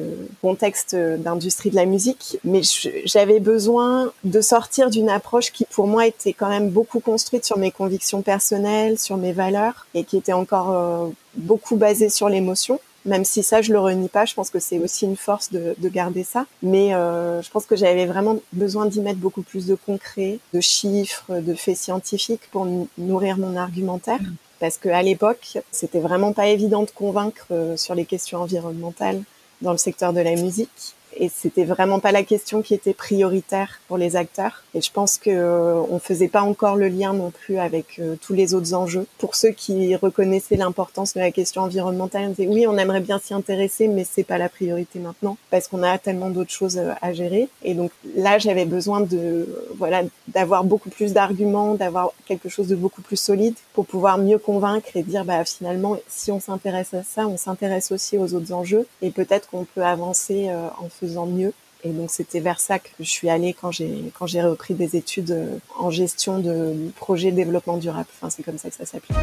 contexte 0.41 0.95
d'industrie 0.95 1.69
de 1.69 1.75
la 1.75 1.85
musique. 1.85 2.37
Mais 2.43 2.61
j'avais 3.05 3.39
besoin 3.39 4.11
de 4.23 4.41
sortir 4.41 4.89
d'une 4.89 5.09
approche 5.09 5.51
qui 5.51 5.65
pour 5.65 5.87
moi 5.87 6.07
était 6.07 6.33
quand 6.33 6.49
même 6.49 6.69
beaucoup 6.69 6.99
construite 6.99 7.45
sur 7.45 7.57
mes 7.57 7.71
convictions 7.71 8.21
personnelles, 8.21 8.99
sur 8.99 9.17
mes 9.17 9.33
valeurs, 9.33 9.87
et 9.93 10.03
qui 10.03 10.17
était 10.17 10.33
encore 10.33 10.71
euh, 10.71 11.07
beaucoup 11.35 11.75
basée 11.75 12.09
sur 12.09 12.29
l'émotion 12.29 12.79
même 13.05 13.25
si 13.25 13.43
ça 13.43 13.61
je 13.61 13.71
le 13.71 13.79
renie 13.79 14.09
pas, 14.09 14.25
je 14.25 14.33
pense 14.33 14.49
que 14.49 14.59
c'est 14.59 14.79
aussi 14.79 15.05
une 15.05 15.15
force 15.15 15.51
de, 15.51 15.75
de 15.77 15.89
garder 15.89 16.23
ça. 16.23 16.45
Mais 16.63 16.93
euh, 16.93 17.41
je 17.41 17.49
pense 17.49 17.65
que 17.65 17.75
j'avais 17.75 18.05
vraiment 18.05 18.37
besoin 18.53 18.85
d'y 18.85 19.01
mettre 19.01 19.19
beaucoup 19.19 19.43
plus 19.43 19.67
de 19.67 19.75
concret, 19.75 20.39
de 20.53 20.59
chiffres, 20.59 21.39
de 21.39 21.53
faits 21.53 21.77
scientifiques 21.77 22.49
pour 22.51 22.67
nourrir 22.97 23.37
mon 23.37 23.55
argumentaire. 23.55 24.19
parce 24.59 24.77
qu'à 24.77 25.01
l'époque, 25.01 25.57
c'était 25.71 25.99
vraiment 25.99 26.33
pas 26.33 26.47
évident 26.47 26.83
de 26.83 26.91
convaincre 26.91 27.47
sur 27.75 27.93
les 27.93 28.05
questions 28.05 28.41
environnementales 28.41 29.21
dans 29.61 29.71
le 29.71 29.77
secteur 29.77 30.13
de 30.13 30.21
la 30.21 30.35
musique 30.35 30.95
et 31.17 31.29
c'était 31.29 31.63
vraiment 31.63 31.99
pas 31.99 32.11
la 32.11 32.23
question 32.23 32.61
qui 32.61 32.73
était 32.73 32.93
prioritaire 32.93 33.79
pour 33.87 33.97
les 33.97 34.15
acteurs. 34.15 34.63
Et 34.73 34.81
je 34.81 34.91
pense 34.91 35.17
que 35.17 35.29
euh, 35.29 35.81
on 35.89 35.99
faisait 35.99 36.27
pas 36.27 36.41
encore 36.41 36.75
le 36.75 36.89
lien 36.89 37.13
non 37.13 37.31
plus 37.31 37.57
avec 37.59 37.99
euh, 37.99 38.15
tous 38.21 38.33
les 38.33 38.53
autres 38.53 38.73
enjeux. 38.73 39.07
Pour 39.17 39.35
ceux 39.35 39.51
qui 39.51 39.95
reconnaissaient 39.95 40.57
l'importance 40.57 41.13
de 41.13 41.19
la 41.21 41.31
question 41.31 41.61
environnementale, 41.61 42.25
on 42.25 42.29
disait 42.29 42.47
oui, 42.47 42.67
on 42.67 42.77
aimerait 42.77 42.99
bien 42.99 43.19
s'y 43.19 43.33
intéresser, 43.33 43.87
mais 43.87 44.03
c'est 44.03 44.23
pas 44.23 44.37
la 44.37 44.49
priorité 44.49 44.99
maintenant 44.99 45.37
parce 45.49 45.67
qu'on 45.67 45.83
a 45.83 45.97
tellement 45.97 46.29
d'autres 46.29 46.51
choses 46.51 46.77
euh, 46.77 46.91
à 47.01 47.13
gérer. 47.13 47.47
Et 47.63 47.73
donc 47.73 47.91
là, 48.15 48.37
j'avais 48.37 48.65
besoin 48.65 49.01
de 49.01 49.47
voilà 49.77 50.03
d'avoir 50.27 50.63
beaucoup 50.63 50.89
plus 50.89 51.13
d'arguments, 51.13 51.75
d'avoir 51.75 52.11
quelque 52.25 52.49
chose 52.49 52.67
de 52.67 52.75
beaucoup 52.75 53.01
plus 53.01 53.17
solide 53.17 53.55
pour 53.73 53.85
pouvoir 53.85 54.17
mieux 54.17 54.37
convaincre 54.37 54.89
et 54.95 55.03
dire 55.03 55.23
bah 55.23 55.45
finalement 55.45 55.97
si 56.07 56.31
on 56.31 56.39
s'intéresse 56.39 56.93
à 56.93 57.03
ça, 57.03 57.27
on 57.27 57.37
s'intéresse 57.37 57.91
aussi 57.91 58.17
aux 58.17 58.33
autres 58.33 58.51
enjeux 58.51 58.85
et 59.01 59.11
peut-être 59.11 59.49
qu'on 59.49 59.65
peut 59.65 59.83
avancer 59.83 60.49
en 60.51 60.89
faisant 60.89 61.04
faisant 61.05 61.25
mieux. 61.25 61.53
Et 61.83 61.89
donc 61.89 62.09
c'était 62.09 62.39
vers 62.39 62.59
ça 62.59 62.79
que 62.79 62.89
je 62.99 63.09
suis 63.09 63.29
allée 63.29 63.53
quand 63.53 63.71
j'ai 63.71 64.11
quand 64.17 64.25
j'ai 64.25 64.41
repris 64.41 64.73
des 64.73 64.95
études 64.95 65.31
euh, 65.31 65.57
en 65.77 65.91
gestion 65.91 66.39
de 66.39 66.73
projet 66.95 67.31
développement 67.31 67.77
durable. 67.77 68.07
Enfin 68.15 68.29
c'est 68.29 68.43
comme 68.43 68.57
ça 68.57 68.69
que 68.69 68.75
ça 68.75 68.85
s'appelle. 68.85 69.15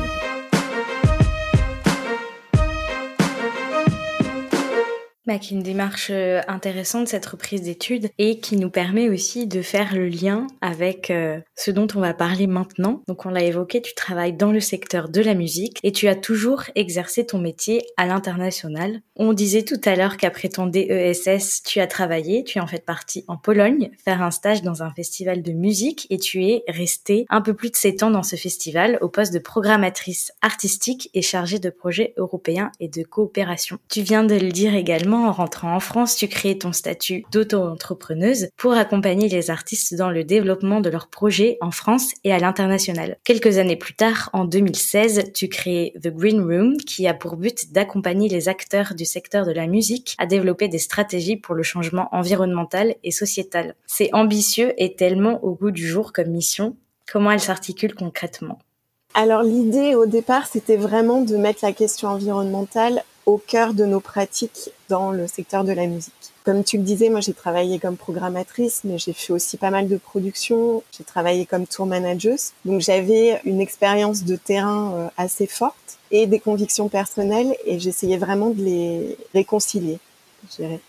Bah, 5.25 5.39
qui 5.39 5.55
est 5.55 5.57
une 5.57 5.63
démarche 5.63 6.09
euh, 6.11 6.41
intéressante 6.49 7.07
cette 7.07 7.27
reprise 7.27 7.63
d'études 7.63 8.11
et 8.19 8.41
qui 8.41 8.57
nous 8.57 8.71
permet 8.71 9.09
aussi 9.09 9.47
de 9.47 9.63
faire 9.63 9.95
le 9.95 10.09
lien 10.09 10.49
avec 10.61 11.13
euh, 11.13 11.39
ce 11.55 11.71
dont 11.71 11.87
on 11.95 12.01
va 12.01 12.13
parler 12.13 12.49
maintenant. 12.49 13.05
Donc 13.07 13.25
on 13.25 13.29
l'a 13.29 13.45
évoqué, 13.45 13.81
tu 13.81 13.95
travailles 13.95 14.33
dans 14.33 14.51
le 14.51 14.59
secteur 14.59 15.09
de 15.09 15.21
la 15.21 15.35
musique 15.35 15.79
et 15.85 15.93
tu 15.93 16.09
as 16.09 16.17
toujours 16.17 16.65
exercé 16.75 17.25
ton 17.25 17.39
métier 17.39 17.83
à 17.97 18.07
l'international. 18.07 19.01
On 19.15 19.33
disait 19.33 19.63
tout 19.63 19.81
à 19.85 19.95
l'heure 19.95 20.17
qu'après 20.17 20.49
ton 20.49 20.67
DESS, 20.67 21.63
tu 21.65 21.79
as 21.79 21.87
travaillé, 21.87 22.43
tu 22.43 22.59
es 22.59 22.61
en 22.61 22.67
fait 22.67 22.85
partie 22.85 23.25
en 23.29 23.37
Pologne 23.37 23.93
faire 24.05 24.23
un 24.23 24.33
stage 24.33 24.63
dans 24.63 24.83
un 24.83 24.91
festival 24.91 25.43
de 25.43 25.53
musique 25.53 26.09
et 26.11 26.19
tu 26.19 26.47
es 26.47 26.65
restée 26.67 27.27
un 27.29 27.43
peu 27.43 27.55
plus 27.55 27.71
de 27.71 27.77
7 27.77 28.03
ans 28.03 28.11
dans 28.11 28.25
ce 28.25 28.35
festival 28.35 28.99
au 29.03 29.09
poste 29.09 29.33
de 29.33 29.39
programmatrice 29.39 30.33
artistique 30.43 31.11
et 31.15 31.23
chargée 31.23 31.61
de 31.61 31.71
projets 31.71 32.13
européens 32.17 32.73
et 32.81 32.89
de 32.89 33.05
coopération. 33.05 33.79
Tu 33.89 34.03
viens 34.03 34.25
de 34.25 34.35
le 34.35 34.51
dire 34.51 34.75
également 34.75 35.12
en 35.19 35.33
rentrant 35.33 35.75
en 35.75 35.81
France, 35.81 36.17
tu 36.17 36.29
crées 36.29 36.59
ton 36.59 36.73
statut 36.73 37.25
d'auto-entrepreneuse 37.33 38.49
pour 38.57 38.73
accompagner 38.73 39.29
les 39.29 39.51
artistes 39.51 39.95
dans 39.95 40.11
le 40.11 40.25
développement 40.25 40.81
de 40.81 40.91
leurs 40.91 41.09
projets 41.09 41.59
en 41.61 41.71
France 41.71 42.13
et 42.25 42.33
à 42.33 42.39
l'international. 42.39 43.19
Quelques 43.25 43.59
années 43.59 43.77
plus 43.77 43.95
tard, 43.95 44.31
en 44.33 44.45
2016, 44.45 45.33
tu 45.35 45.49
crées 45.49 45.95
The 46.03 46.09
Green 46.09 46.41
Room 46.41 46.77
qui 46.77 47.07
a 47.07 47.15
pour 47.15 47.37
but 47.37 47.73
d'accompagner 47.73 48.29
les 48.29 48.49
acteurs 48.49 48.95
du 48.95 49.05
secteur 49.05 49.47
de 49.47 49.53
la 49.53 49.67
musique 49.67 50.15
à 50.19 50.27
développer 50.27 50.69
des 50.69 50.79
stratégies 50.79 51.37
pour 51.37 51.55
le 51.55 51.63
changement 51.63 52.09
environnemental 52.13 52.95
et 53.03 53.11
sociétal. 53.11 53.75
C'est 53.87 54.11
ambitieux 54.13 54.73
et 54.77 54.95
tellement 54.95 55.43
au 55.45 55.55
goût 55.55 55.71
du 55.71 55.87
jour 55.87 56.13
comme 56.13 56.29
mission. 56.29 56.77
Comment 57.11 57.31
elle 57.31 57.41
s'articule 57.41 57.95
concrètement? 57.95 58.59
Alors 59.15 59.43
l'idée 59.43 59.95
au 59.95 60.07
départ, 60.07 60.47
c'était 60.47 60.77
vraiment 60.77 61.21
de 61.21 61.37
mettre 61.37 61.61
la 61.63 61.73
question 61.73 62.09
environnementale 62.09 63.03
au 63.27 63.39
cœur 63.39 63.75
de 63.75 63.85
nos 63.85 64.01
pratiques 64.01 64.71
dans 64.89 65.11
le 65.11 65.27
secteur 65.27 65.65
de 65.65 65.73
la 65.73 65.87
musique. 65.87 66.13
Comme 66.45 66.65
tu 66.65 66.77
le 66.77 66.83
disais, 66.83 67.09
moi 67.09 67.21
j'ai 67.21 67.35
travaillé 67.35 67.79
comme 67.79 67.97
programmatrice, 67.97 68.81
mais 68.85 68.99
j'ai 68.99 69.13
fait 69.13 69.33
aussi 69.33 69.57
pas 69.57 69.71
mal 69.71 69.89
de 69.89 69.97
production. 69.97 70.83
J'ai 70.97 71.05
travaillé 71.05 71.47
comme 71.47 71.67
tour 71.67 71.87
manager, 71.87 72.37
donc 72.65 72.81
j'avais 72.81 73.41
une 73.45 73.61
expérience 73.61 74.25
de 74.25 74.35
terrain 74.35 74.93
euh, 74.95 75.09
assez 75.17 75.47
forte 75.47 75.99
et 76.11 76.27
des 76.27 76.41
convictions 76.41 76.89
personnelles, 76.89 77.55
et 77.65 77.79
j'essayais 77.79 78.19
vraiment 78.19 78.51
de 78.51 78.63
les 78.63 79.17
réconcilier. 79.35 79.99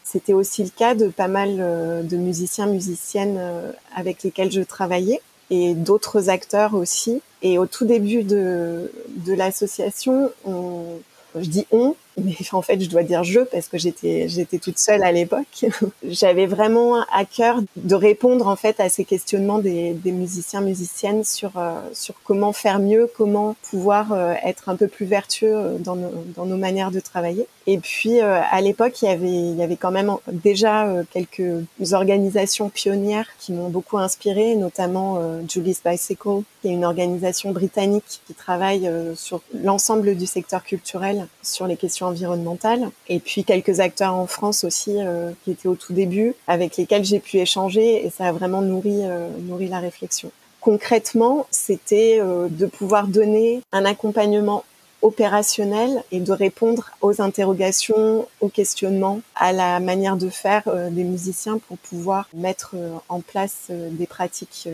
C'était 0.04 0.34
aussi 0.34 0.63
le 0.63 0.72
cas 0.72 0.96
de 0.96 1.08
pas 1.10 1.28
mal 1.28 1.58
euh, 1.60 2.02
de 2.02 2.18
musiciens, 2.18 2.66
musiciennes 2.66 3.38
euh, 3.38 3.72
avec 3.96 4.24
lesquels 4.24 4.52
je 4.52 4.62
travaillais 4.62 5.22
et 5.52 5.75
d'autres 5.75 6.30
acteurs 6.30 6.74
aussi. 6.74 7.22
Et 7.44 7.60
au 7.60 7.68
tout 7.68 7.86
début 7.86 8.24
de, 8.24 8.92
de 9.10 9.34
l'association, 9.34 10.32
je 10.46 11.50
dis 11.50 11.68
on, 11.72 11.96
mais 12.22 12.36
en 12.51 12.62
fait 12.62 12.79
je 12.82 12.89
dois 12.89 13.03
dire 13.03 13.24
je 13.24 13.41
parce 13.41 13.67
que 13.67 13.77
j'étais 13.77 14.27
j'étais 14.29 14.58
toute 14.58 14.77
seule 14.77 15.03
à 15.03 15.12
l'époque. 15.12 15.65
J'avais 16.08 16.46
vraiment 16.46 17.01
à 17.12 17.25
cœur 17.25 17.62
de 17.75 17.96
répondre 17.96 18.48
en 18.48 18.55
fait 18.55 18.79
à 18.79 18.89
ces 18.89 19.05
questionnements 19.05 19.60
des, 19.60 19.93
des 19.93 20.12
musiciens 20.12 20.62
musiciennes 20.62 21.24
sur 21.24 21.58
euh, 21.58 21.79
sur 21.93 22.15
comment 22.24 22.53
faire 22.53 22.79
mieux, 22.79 23.10
comment 23.15 23.55
pouvoir 23.70 24.13
euh, 24.13 24.34
être 24.43 24.70
un 24.70 24.75
peu 24.75 24.88
plus 24.88 25.05
vertueux 25.05 25.55
euh, 25.55 25.77
dans 25.77 25.96
nos, 25.96 26.12
dans 26.36 26.46
nos 26.46 26.58
manières 26.58 26.91
de 26.91 27.00
travailler. 27.00 27.48
Et 27.65 27.77
puis 27.77 28.20
à 28.20 28.60
l'époque 28.60 29.01
il 29.01 29.05
y 29.05 29.08
avait 29.08 29.29
il 29.29 29.55
y 29.55 29.63
avait 29.63 29.77
quand 29.77 29.91
même 29.91 30.13
déjà 30.27 30.86
quelques 31.12 31.65
organisations 31.93 32.67
pionnières 32.67 33.27
qui 33.39 33.53
m'ont 33.53 33.70
beaucoup 33.70 33.98
inspirée, 33.98 34.55
notamment 34.55 35.17
Julie's 35.48 35.82
Bicycle, 35.82 36.41
qui 36.62 36.67
est 36.67 36.72
une 36.72 36.84
organisation 36.84 37.51
britannique 37.51 38.20
qui 38.27 38.34
travaille 38.34 38.91
sur 39.15 39.39
l'ensemble 39.53 40.17
du 40.17 40.25
secteur 40.25 40.65
culturel 40.65 41.27
sur 41.41 41.65
les 41.65 41.77
questions 41.77 42.03
environnementale. 42.06 42.90
Et 43.08 43.20
puis 43.20 43.44
quelques 43.44 43.80
acteurs 43.80 44.14
en 44.14 44.28
France 44.28 44.64
aussi 44.64 44.96
euh, 44.98 45.32
qui 45.44 45.52
étaient 45.52 45.68
au 45.68 45.76
tout 45.76 45.94
début, 45.94 46.36
avec 46.48 46.78
lesquels 46.78 47.06
j'ai 47.06 47.20
pu 47.20 47.38
échanger 47.38 48.06
et 48.06 48.10
ça 48.10 48.28
a 48.28 48.32
vraiment 48.32 48.62
nourri, 48.62 49.02
euh, 49.04 49.30
nourri 49.42 49.68
la 49.68 49.80
réflexion. 49.80 50.32
Concrètement, 50.62 51.48
c'était 51.52 52.20
euh, 52.22 52.48
de 52.50 52.66
pouvoir 52.66 53.08
donner 53.08 53.62
un 53.72 53.86
accompagnement 53.86 54.64
opérationnel 55.02 56.02
et 56.14 56.22
de 56.22 56.32
répondre 56.32 56.92
aux 57.02 57.22
interrogations, 57.22 58.26
aux 58.40 58.48
questionnements, 58.48 59.20
à 59.36 59.52
la 59.52 59.82
manière 59.82 60.16
de 60.16 60.30
faire 60.30 60.64
des 60.92 61.04
musiciens 61.04 61.58
pour 61.58 61.78
pouvoir 61.78 62.30
mettre 62.34 62.76
en 63.10 63.20
place 63.20 63.66
des 63.70 64.08
pratiques 64.08 64.70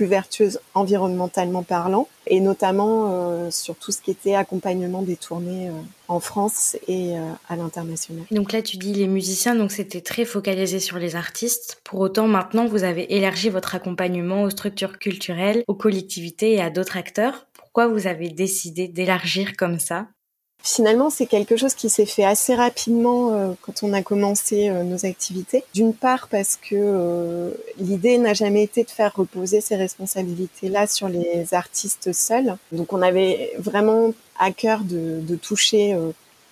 plus 0.00 0.06
vertueuse 0.06 0.60
environnementalement 0.72 1.62
parlant, 1.62 2.08
et 2.26 2.40
notamment 2.40 3.10
euh, 3.10 3.50
sur 3.50 3.76
tout 3.76 3.92
ce 3.92 4.00
qui 4.00 4.10
était 4.10 4.34
accompagnement 4.34 5.02
des 5.02 5.16
tournées 5.16 5.68
euh, 5.68 5.72
en 6.08 6.20
France 6.20 6.74
et 6.88 7.18
euh, 7.18 7.22
à 7.50 7.56
l'international. 7.56 8.24
Donc 8.30 8.52
là, 8.52 8.62
tu 8.62 8.78
dis 8.78 8.94
les 8.94 9.06
musiciens, 9.06 9.54
donc 9.54 9.72
c'était 9.72 10.00
très 10.00 10.24
focalisé 10.24 10.80
sur 10.80 10.96
les 10.96 11.16
artistes. 11.16 11.82
Pour 11.84 12.00
autant, 12.00 12.28
maintenant, 12.28 12.64
vous 12.64 12.82
avez 12.82 13.14
élargi 13.14 13.50
votre 13.50 13.74
accompagnement 13.74 14.44
aux 14.44 14.48
structures 14.48 14.98
culturelles, 14.98 15.64
aux 15.66 15.74
collectivités 15.74 16.54
et 16.54 16.62
à 16.62 16.70
d'autres 16.70 16.96
acteurs. 16.96 17.46
Pourquoi 17.52 17.86
vous 17.86 18.06
avez 18.06 18.30
décidé 18.30 18.88
d'élargir 18.88 19.54
comme 19.54 19.78
ça? 19.78 20.06
Finalement, 20.62 21.08
c'est 21.08 21.26
quelque 21.26 21.56
chose 21.56 21.72
qui 21.72 21.88
s'est 21.88 22.06
fait 22.06 22.24
assez 22.24 22.54
rapidement 22.54 23.32
euh, 23.32 23.52
quand 23.62 23.82
on 23.82 23.94
a 23.94 24.02
commencé 24.02 24.68
euh, 24.68 24.82
nos 24.82 25.06
activités. 25.06 25.64
D'une 25.72 25.94
part 25.94 26.28
parce 26.28 26.56
que 26.56 26.74
euh, 26.74 27.50
l'idée 27.78 28.18
n'a 28.18 28.34
jamais 28.34 28.62
été 28.62 28.84
de 28.84 28.90
faire 28.90 29.14
reposer 29.14 29.62
ces 29.62 29.76
responsabilités-là 29.76 30.86
sur 30.86 31.08
les 31.08 31.54
artistes 31.54 32.12
seuls. 32.12 32.56
Donc 32.72 32.92
on 32.92 33.00
avait 33.00 33.52
vraiment 33.58 34.12
à 34.38 34.50
cœur 34.50 34.80
de, 34.80 35.20
de 35.20 35.36
toucher 35.36 35.96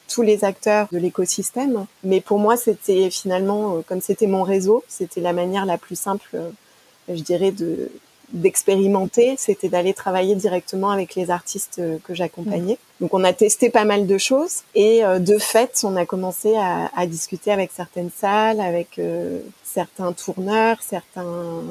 tous 0.09 0.23
les 0.23 0.45
acteurs 0.45 0.89
de 0.93 0.99
l'écosystème. 0.99 1.87
Mais 2.05 2.21
pour 2.21 2.39
moi, 2.39 2.57
c'était 2.57 3.11
finalement, 3.11 3.83
comme 3.87 4.03
c'était 4.03 4.27
mon 4.27 4.43
réseau, 4.43 4.85
c'était 4.89 5.23
la 5.23 5.33
manière 5.33 5.65
la 5.65 5.79
plus 5.79 5.99
simple, 5.99 6.39
je 7.09 7.23
dirais, 7.23 7.51
de 7.51 7.91
d'expérimenter, 8.35 9.37
c'était 9.39 9.71
d'aller 9.71 9.95
travailler 9.95 10.35
directement 10.35 10.91
avec 10.91 11.15
les 11.15 11.31
artistes 11.31 11.81
que 12.05 12.15
j'accompagnais. 12.15 12.77
Donc 13.01 13.15
on 13.15 13.23
a 13.25 13.33
testé 13.33 13.71
pas 13.71 13.85
mal 13.85 14.07
de 14.07 14.19
choses 14.19 14.63
et 14.75 15.05
euh, 15.05 15.19
de 15.19 15.39
fait 15.39 15.83
on 15.85 15.97
a 15.97 16.05
commencé 16.07 16.57
à, 16.57 16.91
à 16.97 17.07
discuter 17.07 17.53
avec 17.53 17.71
certaines 17.73 18.11
salles, 18.11 18.61
avec 18.61 18.99
euh, 18.99 19.41
certains 19.65 20.13
tourneurs, 20.13 20.79
certains 20.81 21.63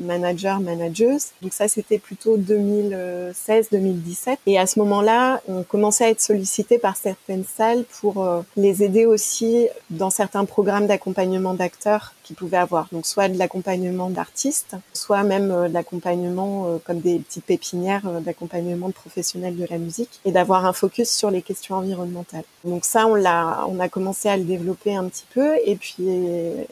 managers, 0.00 0.56
manageuses. 0.60 1.26
Donc 1.42 1.52
ça, 1.52 1.68
c'était 1.68 1.98
plutôt 1.98 2.38
2016-2017. 2.38 4.36
Et 4.46 4.58
à 4.58 4.66
ce 4.66 4.78
moment-là, 4.78 5.42
on 5.48 5.62
commençait 5.62 6.04
à 6.04 6.10
être 6.10 6.20
sollicité 6.20 6.78
par 6.78 6.96
certaines 6.96 7.44
salles 7.44 7.84
pour 8.00 8.24
euh, 8.24 8.40
les 8.56 8.82
aider 8.82 9.04
aussi 9.04 9.68
dans 9.90 10.10
certains 10.10 10.44
programmes 10.44 10.86
d'accompagnement 10.86 11.54
d'acteurs 11.54 12.14
qu'ils 12.22 12.36
pouvaient 12.36 12.56
avoir. 12.56 12.88
Donc 12.92 13.06
soit 13.06 13.28
de 13.28 13.38
l'accompagnement 13.38 14.08
d'artistes, 14.08 14.76
soit 14.92 15.22
même 15.24 15.50
euh, 15.50 15.68
de 15.68 15.74
l'accompagnement 15.74 16.80
comme 16.84 17.00
des 17.00 17.18
petites 17.18 17.44
pépinières 17.44 18.08
d'accompagnement 18.20 18.88
de 18.88 18.94
professionnels 18.94 19.56
de 19.56 19.66
la 19.68 19.78
musique 19.78 20.20
et 20.24 20.32
d'avoir 20.32 20.64
focus 20.72 21.10
sur 21.10 21.30
les 21.30 21.42
questions 21.42 21.76
environnementales. 21.76 22.44
Donc 22.64 22.84
ça, 22.84 23.06
on 23.06 23.14
l'a, 23.14 23.64
on 23.68 23.78
a 23.80 23.88
commencé 23.88 24.28
à 24.28 24.36
le 24.36 24.44
développer 24.44 24.94
un 24.94 25.08
petit 25.08 25.26
peu 25.32 25.56
et 25.64 25.76
puis 25.76 26.08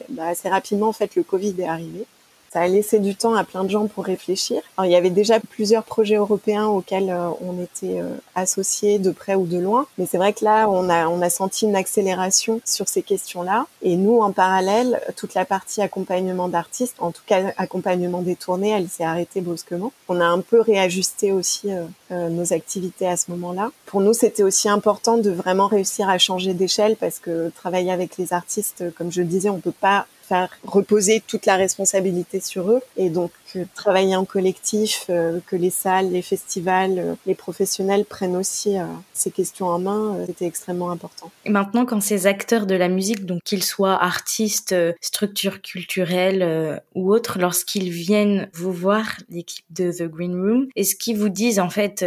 bah, 0.09 0.27
assez 0.27 0.49
rapidement 0.49 0.89
en 0.89 0.93
fait 0.93 1.15
le 1.15 1.23
Covid 1.23 1.55
est 1.59 1.67
arrivé 1.67 2.05
Ça 2.51 2.61
a 2.61 2.67
laissé 2.67 2.99
du 2.99 3.15
temps 3.15 3.35
à 3.35 3.43
plein 3.43 3.63
de 3.63 3.69
gens 3.69 3.85
pour 3.85 4.05
réfléchir. 4.05 4.61
Alors, 4.75 4.89
il 4.89 4.93
y 4.93 4.95
avait 4.95 5.11
déjà 5.11 5.39
plusieurs 5.39 5.83
projets 5.83 6.15
européens 6.15 6.65
auxquels 6.65 7.11
euh, 7.11 7.29
on 7.41 7.61
était 7.61 7.99
euh, 8.01 8.09
associés 8.33 8.97
de 8.97 9.11
près 9.11 9.35
ou 9.35 9.45
de 9.45 9.57
loin, 9.57 9.85
mais 9.97 10.07
c'est 10.07 10.17
vrai 10.17 10.33
que 10.33 10.43
là, 10.43 10.67
on 10.67 10.89
a, 10.89 11.07
on 11.07 11.21
a 11.21 11.29
senti 11.29 11.65
une 11.65 11.75
accélération 11.75 12.59
sur 12.65 12.87
ces 12.87 13.03
questions-là. 13.03 13.67
Et 13.83 13.95
nous, 13.95 14.19
en 14.19 14.31
parallèle, 14.31 14.99
toute 15.15 15.35
la 15.35 15.45
partie 15.45 15.81
accompagnement 15.81 16.47
d'artistes, 16.47 16.95
en 16.99 17.11
tout 17.11 17.21
cas 17.27 17.53
accompagnement 17.57 18.21
des 18.21 18.35
tournées, 18.35 18.69
elle 18.69 18.89
s'est 18.89 19.03
arrêtée 19.03 19.41
brusquement. 19.41 19.91
On 20.07 20.19
a 20.19 20.25
un 20.25 20.41
peu 20.41 20.59
réajusté 20.59 21.31
aussi 21.31 21.69
euh, 22.11 22.29
nos 22.29 22.51
activités 22.51 23.07
à 23.07 23.15
ce 23.15 23.29
moment-là. 23.31 23.71
Pour 23.85 24.01
nous, 24.01 24.13
c'était 24.13 24.43
aussi 24.43 24.69
important 24.69 25.17
de 25.17 25.29
vraiment 25.29 25.67
réussir 25.67 26.09
à 26.09 26.17
changer 26.17 26.53
d'échelle 26.53 26.95
parce 26.95 27.19
que 27.19 27.49
travailler 27.49 27.91
avec 27.91 28.17
les 28.17 28.33
artistes, 28.33 28.83
comme 28.95 29.11
je 29.11 29.21
le 29.21 29.27
disais, 29.27 29.49
on 29.49 29.59
peut 29.59 29.71
pas 29.71 30.07
faire 30.29 30.49
reposer 30.63 31.21
toute 31.25 31.45
la 31.45 31.55
responsabilité 31.55 32.39
sur 32.39 32.71
eux. 32.71 32.81
Et 32.97 33.09
donc 33.09 33.31
euh, 33.55 33.65
travailler 33.75 34.15
en 34.15 34.25
collectif, 34.25 35.05
euh, 35.09 35.39
que 35.45 35.55
les 35.55 35.69
salles, 35.69 36.11
les 36.11 36.21
festivals, 36.21 36.99
euh, 36.99 37.13
les 37.25 37.35
professionnels 37.35 38.05
prennent 38.05 38.35
aussi 38.35 38.75
ces 39.13 39.31
questions 39.31 39.67
en 39.67 39.79
main, 39.79 40.17
c'était 40.25 40.45
extrêmement 40.45 40.91
important. 40.91 41.31
Et 41.45 41.49
maintenant, 41.49 41.85
quand 41.85 42.01
ces 42.01 42.27
acteurs 42.27 42.65
de 42.65 42.75
la 42.75 42.87
musique, 42.87 43.25
donc 43.25 43.41
qu'ils 43.43 43.63
soient 43.63 44.01
artistes, 44.01 44.75
structures 45.01 45.61
culturelles 45.61 46.81
ou 46.95 47.13
autres, 47.13 47.39
lorsqu'ils 47.39 47.89
viennent 47.89 48.49
vous 48.53 48.71
voir, 48.71 49.05
l'équipe 49.29 49.65
de 49.71 49.91
The 49.91 50.03
Green 50.03 50.33
Room, 50.33 50.67
est-ce 50.75 50.95
qu'ils 50.95 51.17
vous 51.17 51.29
disent 51.29 51.59
en 51.59 51.69
fait 51.69 52.03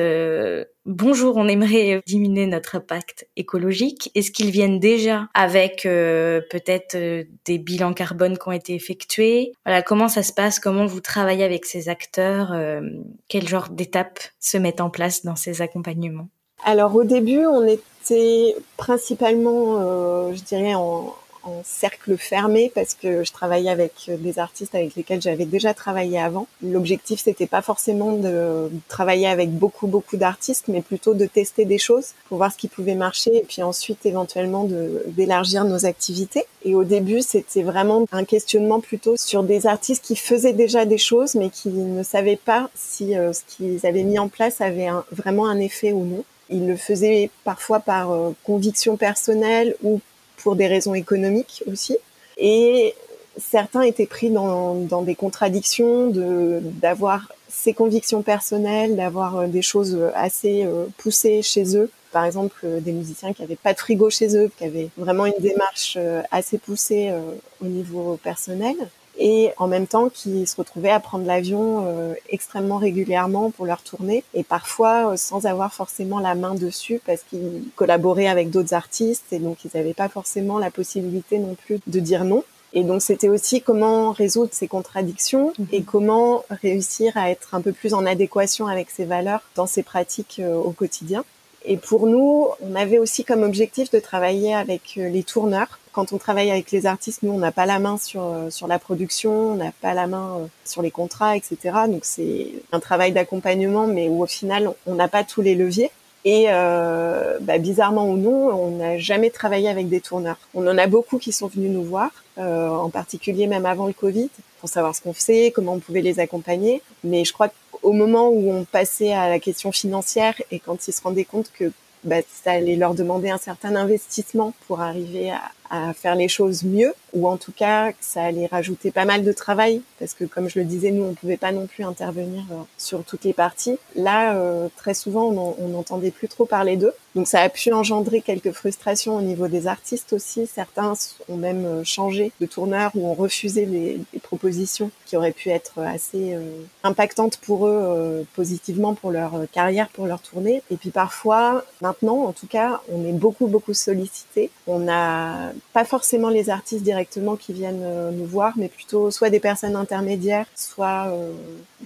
bonjour, 0.85 1.37
on 1.37 1.47
aimerait 1.47 2.03
diminuer 2.07 2.47
notre 2.47 2.77
impact 2.77 3.29
écologique. 3.37 4.11
Est-ce 4.15 4.31
qu'ils 4.31 4.51
viennent 4.51 4.81
déjà 4.81 5.29
avec 5.35 5.83
peut-être 5.83 6.97
des 7.45 7.59
bilans 7.59 7.93
carbone 7.93 8.39
qui 8.39 8.49
ont 8.49 8.53
été 8.53 8.75
effectués? 8.75 9.53
Voilà, 9.65 9.83
comment 9.83 10.09
ça 10.09 10.23
se 10.23 10.33
passe? 10.33 10.59
Comment 10.59 10.87
vous 10.87 11.01
travaillez 11.01 11.32
avec 11.41 11.65
ces 11.65 11.89
acteurs 11.89 12.53
euh, 12.53 12.81
Quel 13.29 13.49
genre 13.49 13.69
d'étapes 13.71 14.21
se 14.41 14.59
mettent 14.59 14.81
en 14.81 14.91
place 14.91 15.25
dans 15.25 15.37
ces 15.37 15.63
accompagnements? 15.63 16.29
Alors 16.65 16.95
au 16.95 17.05
début, 17.05 17.47
on 17.47 17.65
était 17.65 18.57
principalement, 18.77 19.79
euh, 19.81 20.35
je 20.35 20.43
dirais, 20.43 20.75
en, 20.75 21.15
en 21.45 21.63
cercle 21.65 22.17
fermé 22.17 22.71
parce 22.75 22.95
que 22.95 23.25
je 23.25 23.33
travaillais 23.33 23.71
avec 23.71 23.93
des 24.09 24.39
artistes 24.39 24.75
avec 24.75 24.95
lesquels 24.95 25.23
j'avais 25.23 25.45
déjà 25.45 25.75
travaillé 25.75 26.19
avant. 26.19 26.47
L'objectif 26.63 27.21
c'était 27.23 27.47
pas 27.47 27.63
forcément 27.63 28.13
de 28.13 28.71
travailler 28.89 29.27
avec 29.27 29.51
beaucoup 29.51 29.87
beaucoup 29.87 30.17
d'artistes, 30.17 30.67
mais 30.69 30.83
plutôt 30.83 31.15
de 31.15 31.27
tester 31.27 31.65
des 31.65 31.79
choses 31.79 32.09
pour 32.29 32.39
voir 32.39 32.53
ce 32.53 32.59
qui 32.59 32.69
pouvait 32.69 32.95
marcher 32.95 33.37
et 33.37 33.45
puis 33.49 33.63
ensuite 33.63 34.05
éventuellement 34.07 34.69
d'élargir 35.07 35.65
nos 35.65 35.87
activités. 35.87 36.45
Et 36.65 36.75
au 36.75 36.85
début 36.85 37.23
c'était 37.23 37.63
vraiment 37.63 38.07
un 38.13 38.25
questionnement 38.25 38.81
plutôt 38.81 39.17
sur 39.17 39.43
des 39.43 39.67
artistes 39.67 40.05
qui 40.05 40.17
faisaient 40.17 40.53
déjà 40.53 40.85
des 40.85 40.99
choses 40.99 41.35
mais 41.35 41.51
qui 41.51 41.69
ne 41.69 42.03
savaient 42.03 42.37
pas 42.37 42.71
si 42.75 43.17
euh, 43.17 43.33
ce 43.33 43.41
qu'ils 43.47 43.87
avaient 43.87 44.05
mis 44.05 44.19
en 44.19 44.29
place 44.29 44.61
avait 44.61 44.89
vraiment 45.11 45.47
un 45.47 45.59
effet 45.59 45.93
ou 45.93 46.05
non. 46.05 46.25
Ils 46.51 46.67
le 46.67 46.77
faisaient 46.77 47.31
parfois 47.45 47.81
par 47.81 48.13
euh, 48.13 48.31
conviction 48.45 48.97
personnelle 48.97 49.75
ou 49.83 50.01
pour 50.43 50.57
des 50.57 50.67
raisons 50.67 50.95
économiques 50.95 51.63
aussi. 51.71 51.97
Et 52.37 52.95
certains 53.39 53.83
étaient 53.83 54.07
pris 54.07 54.31
dans, 54.31 55.03
des 55.03 55.15
contradictions 55.15 56.13
d'avoir 56.13 57.33
ses 57.49 57.75
convictions 57.75 58.23
personnelles, 58.23 58.97
d'avoir 58.97 59.39
euh, 59.39 59.47
des 59.47 59.63
choses 59.63 59.99
assez 60.15 60.65
euh, 60.65 60.87
poussées 60.97 61.43
chez 61.43 61.77
eux. 61.77 61.91
Par 62.11 62.25
exemple, 62.25 62.57
euh, 62.65 62.81
des 62.81 62.93
musiciens 62.93 63.33
qui 63.35 63.43
avaient 63.43 63.57
pas 63.57 63.75
de 63.75 63.79
frigo 63.79 64.09
chez 64.11 64.37
eux, 64.37 64.51
qui 64.57 64.65
avaient 64.65 64.89
vraiment 64.97 65.27
une 65.27 65.39
démarche 65.39 65.99
assez 66.31 66.59
poussée 66.59 67.13
au 67.61 67.67
niveau 67.67 68.19
personnel 68.23 68.77
et 69.19 69.51
en 69.59 69.69
même 69.69 69.87
temps 69.87 70.09
qui 70.09 70.47
se 70.47 70.57
retrouvaient 70.57 70.91
à 70.91 71.01
prendre 71.01 71.27
l'avion 71.27 71.85
euh, 71.87 72.15
extrêmement 72.31 72.79
régulièrement 72.79 73.51
pour 73.51 73.67
leur 73.67 73.83
tournée 73.83 74.25
et 74.35 74.43
parfois 74.43 75.13
euh, 75.13 75.17
sans 75.17 75.47
avoir 75.47 75.75
forcément 75.75 76.19
la 76.19 76.35
main 76.35 76.55
dessus 76.55 77.01
parce 77.05 77.23
qu'ils 77.23 77.63
collaboraient 77.77 78.29
avec 78.29 78.51
d'autres 78.51 78.75
artistes 78.75 79.33
et 79.33 79.39
donc 79.39 79.65
ils 79.65 79.71
n'avaient 79.75 79.95
pas 79.95 80.09
forcément 80.09 80.59
la 80.59 80.71
possibilité 80.71 81.39
non 81.39 81.55
plus 81.55 81.79
de 81.87 82.01
dire 82.01 82.25
non. 82.25 82.43
Et 82.75 82.85
donc 82.85 83.03
c'était 83.03 83.29
aussi 83.29 83.61
comment 83.61 84.13
résoudre 84.13 84.51
ces 84.53 84.67
contradictions 84.67 85.53
mhm. 85.59 85.67
et 85.73 85.83
comment 85.83 86.45
réussir 86.51 87.17
à 87.17 87.31
être 87.31 87.55
un 87.55 87.61
peu 87.61 87.73
plus 87.73 87.93
en 87.93 88.07
adéquation 88.07 88.67
avec 88.67 88.91
ses 88.91 89.05
valeurs 89.05 89.43
dans 89.57 89.67
ses 89.67 89.83
pratiques 89.83 90.41
euh, 90.41 90.55
au 90.55 90.71
quotidien. 90.71 91.25
Et 91.65 91.77
pour 91.77 92.07
nous, 92.09 92.49
on 92.61 92.75
avait 92.75 92.99
aussi 92.99 93.25
comme 93.25 93.45
objectif 93.45 93.91
de 93.93 94.01
travailler 94.01 94.53
avec 94.53 94.97
les 94.97 95.23
tourneurs 95.23 95.79
quand 95.93 96.13
on 96.13 96.19
travaille 96.19 96.51
avec 96.51 96.71
les 96.71 96.87
artistes, 96.87 97.23
nous, 97.23 97.33
on 97.33 97.39
n'a 97.39 97.53
pas 97.53 97.67
la 97.67 97.79
main 97.79 97.99
sur, 97.99 98.23
euh, 98.23 98.51
sur 98.51 98.67
la 98.67 98.79
production, 98.79 99.53
on 99.53 99.55
n'a 99.57 99.73
pas 99.81 99.95
la 99.95 100.07
main 100.07 100.39
euh, 100.39 100.47
sur 100.65 100.83
les 100.83 100.91
contrats, 100.91 101.37
etc. 101.37 101.57
Donc 101.89 102.05
c'est 102.05 102.49
un 102.73 102.81
travail 102.81 103.13
d'accompagnement, 103.13 103.87
mais 103.87 104.09
où 104.09 104.23
au 104.23 104.27
final, 104.27 104.73
on 104.87 104.95
n'a 104.95 105.09
pas 105.09 105.25
tous 105.25 105.43
les 105.43 105.55
leviers. 105.55 105.91
Et 106.25 106.47
euh, 106.49 107.39
bah, 107.41 107.59
bizarrement 107.59 108.09
ou 108.09 108.17
non, 108.17 108.51
on 108.55 108.77
n'a 108.77 108.99
jamais 108.99 109.31
travaillé 109.31 109.69
avec 109.69 109.89
des 109.89 110.01
tourneurs. 110.01 110.39
On 110.55 110.67
en 110.69 110.79
a 110.79 110.87
beaucoup 110.87 111.19
qui 111.19 111.33
sont 111.33 111.49
venus 111.49 111.71
nous 111.71 111.83
voir, 111.83 112.11
euh, 112.39 112.69
en 112.69 112.91
particulier 112.91 113.49
même 113.49 113.67
avant 113.67 113.87
le 113.87 113.93
Covid, 113.93 114.31
pour 114.61 114.69
savoir 114.69 114.95
ce 114.95 115.01
qu'on 115.01 115.13
faisait, 115.13 115.51
comment 115.51 115.75
on 115.75 115.81
pouvait 115.81 116.01
les 116.01 116.21
accompagner. 116.21 116.81
Mais 117.03 117.25
je 117.25 117.33
crois 117.33 117.49
qu'au 117.73 117.93
moment 117.93 118.29
où 118.29 118.53
on 118.53 118.65
passait 118.65 119.13
à 119.13 119.29
la 119.29 119.41
question 119.41 119.73
financière 119.73 120.41
et 120.53 120.61
quand 120.61 120.87
ils 120.87 120.93
se 120.93 121.03
rendaient 121.03 121.25
compte 121.25 121.51
que 121.53 121.73
bah, 122.05 122.17
ça 122.45 122.53
allait 122.53 122.77
leur 122.77 122.95
demander 122.95 123.31
un 123.31 123.39
certain 123.39 123.75
investissement 123.75 124.55
pour 124.67 124.81
arriver 124.81 125.31
à, 125.31 125.43
à 125.73 125.95
faire 125.95 126.15
les 126.15 126.29
choses 126.29 126.65
mieux, 126.65 126.93
ou 127.15 127.27
en 127.27 127.39
tout 127.39 127.51
cas 127.51 127.93
ça 128.01 128.23
allait 128.23 128.47
rajouter 128.47 128.91
pas 128.91 129.07
mal 129.07 129.25
de 129.25 129.33
travail, 129.33 129.81
parce 129.99 130.13
que 130.13 130.25
comme 130.25 130.49
je 130.49 130.59
le 130.59 130.67
disais, 130.67 130.91
nous 130.91 131.03
on 131.03 131.15
pouvait 131.15 131.39
pas 131.39 131.51
non 131.51 131.67
plus 131.67 131.83
intervenir 131.83 132.45
euh, 132.53 132.57
sur 132.77 133.03
toutes 133.05 133.25
les 133.25 133.33
parties. 133.33 133.79
Là, 133.97 134.35
euh, 134.35 134.69
très 134.77 134.93
souvent, 134.93 135.25
on 135.59 135.69
n'entendait 135.69 136.11
plus 136.11 136.29
trop 136.29 136.45
parler 136.45 136.77
d'eux, 136.77 136.93
donc 137.15 137.27
ça 137.27 137.41
a 137.41 137.49
pu 137.49 137.73
engendrer 137.73 138.21
quelques 138.21 138.53
frustrations 138.53 139.17
au 139.17 139.23
niveau 139.23 139.49
des 139.49 139.67
artistes 139.67 140.13
aussi. 140.13 140.47
Certains 140.47 140.93
ont 141.31 141.37
même 141.37 141.65
euh, 141.65 141.85
changé 141.85 142.33
de 142.39 142.47
tourneur 142.47 142.91
ou 142.95 143.07
ont 143.09 143.15
refusé 143.15 143.65
les, 143.65 143.99
propositions 144.23 144.91
qui 145.07 145.17
auraient 145.17 145.33
pu 145.33 145.49
être 145.49 145.81
assez 145.81 146.37
impactantes 146.85 147.39
pour 147.39 147.67
eux 147.67 148.25
positivement 148.35 148.95
pour 148.95 149.11
leur 149.11 149.33
carrière, 149.53 149.89
pour 149.89 150.07
leur 150.07 150.21
tournée. 150.21 150.63
Et 150.71 150.77
puis 150.77 150.91
parfois, 150.91 151.65
maintenant 151.81 152.25
en 152.25 152.33
tout 152.33 152.47
cas, 152.47 152.81
on 152.91 153.05
est 153.05 153.13
beaucoup 153.13 153.47
beaucoup 153.47 153.75
sollicité. 153.75 154.51
On 154.67 154.89
a 154.89 155.53
pas 155.73 155.85
forcément 155.85 156.29
les 156.29 156.51
artistes 156.51 156.83
directement 156.83 157.37
qui 157.37 157.53
viennent 157.53 157.83
euh, 157.83 158.11
nous 158.11 158.27
voir, 158.27 158.53
mais 158.57 158.69
plutôt 158.69 159.11
soit 159.11 159.31
des 159.31 159.41
personnes 159.41 159.77
intermédiaires, 159.77 160.47
soit 160.55 161.07
euh, 161.09 161.33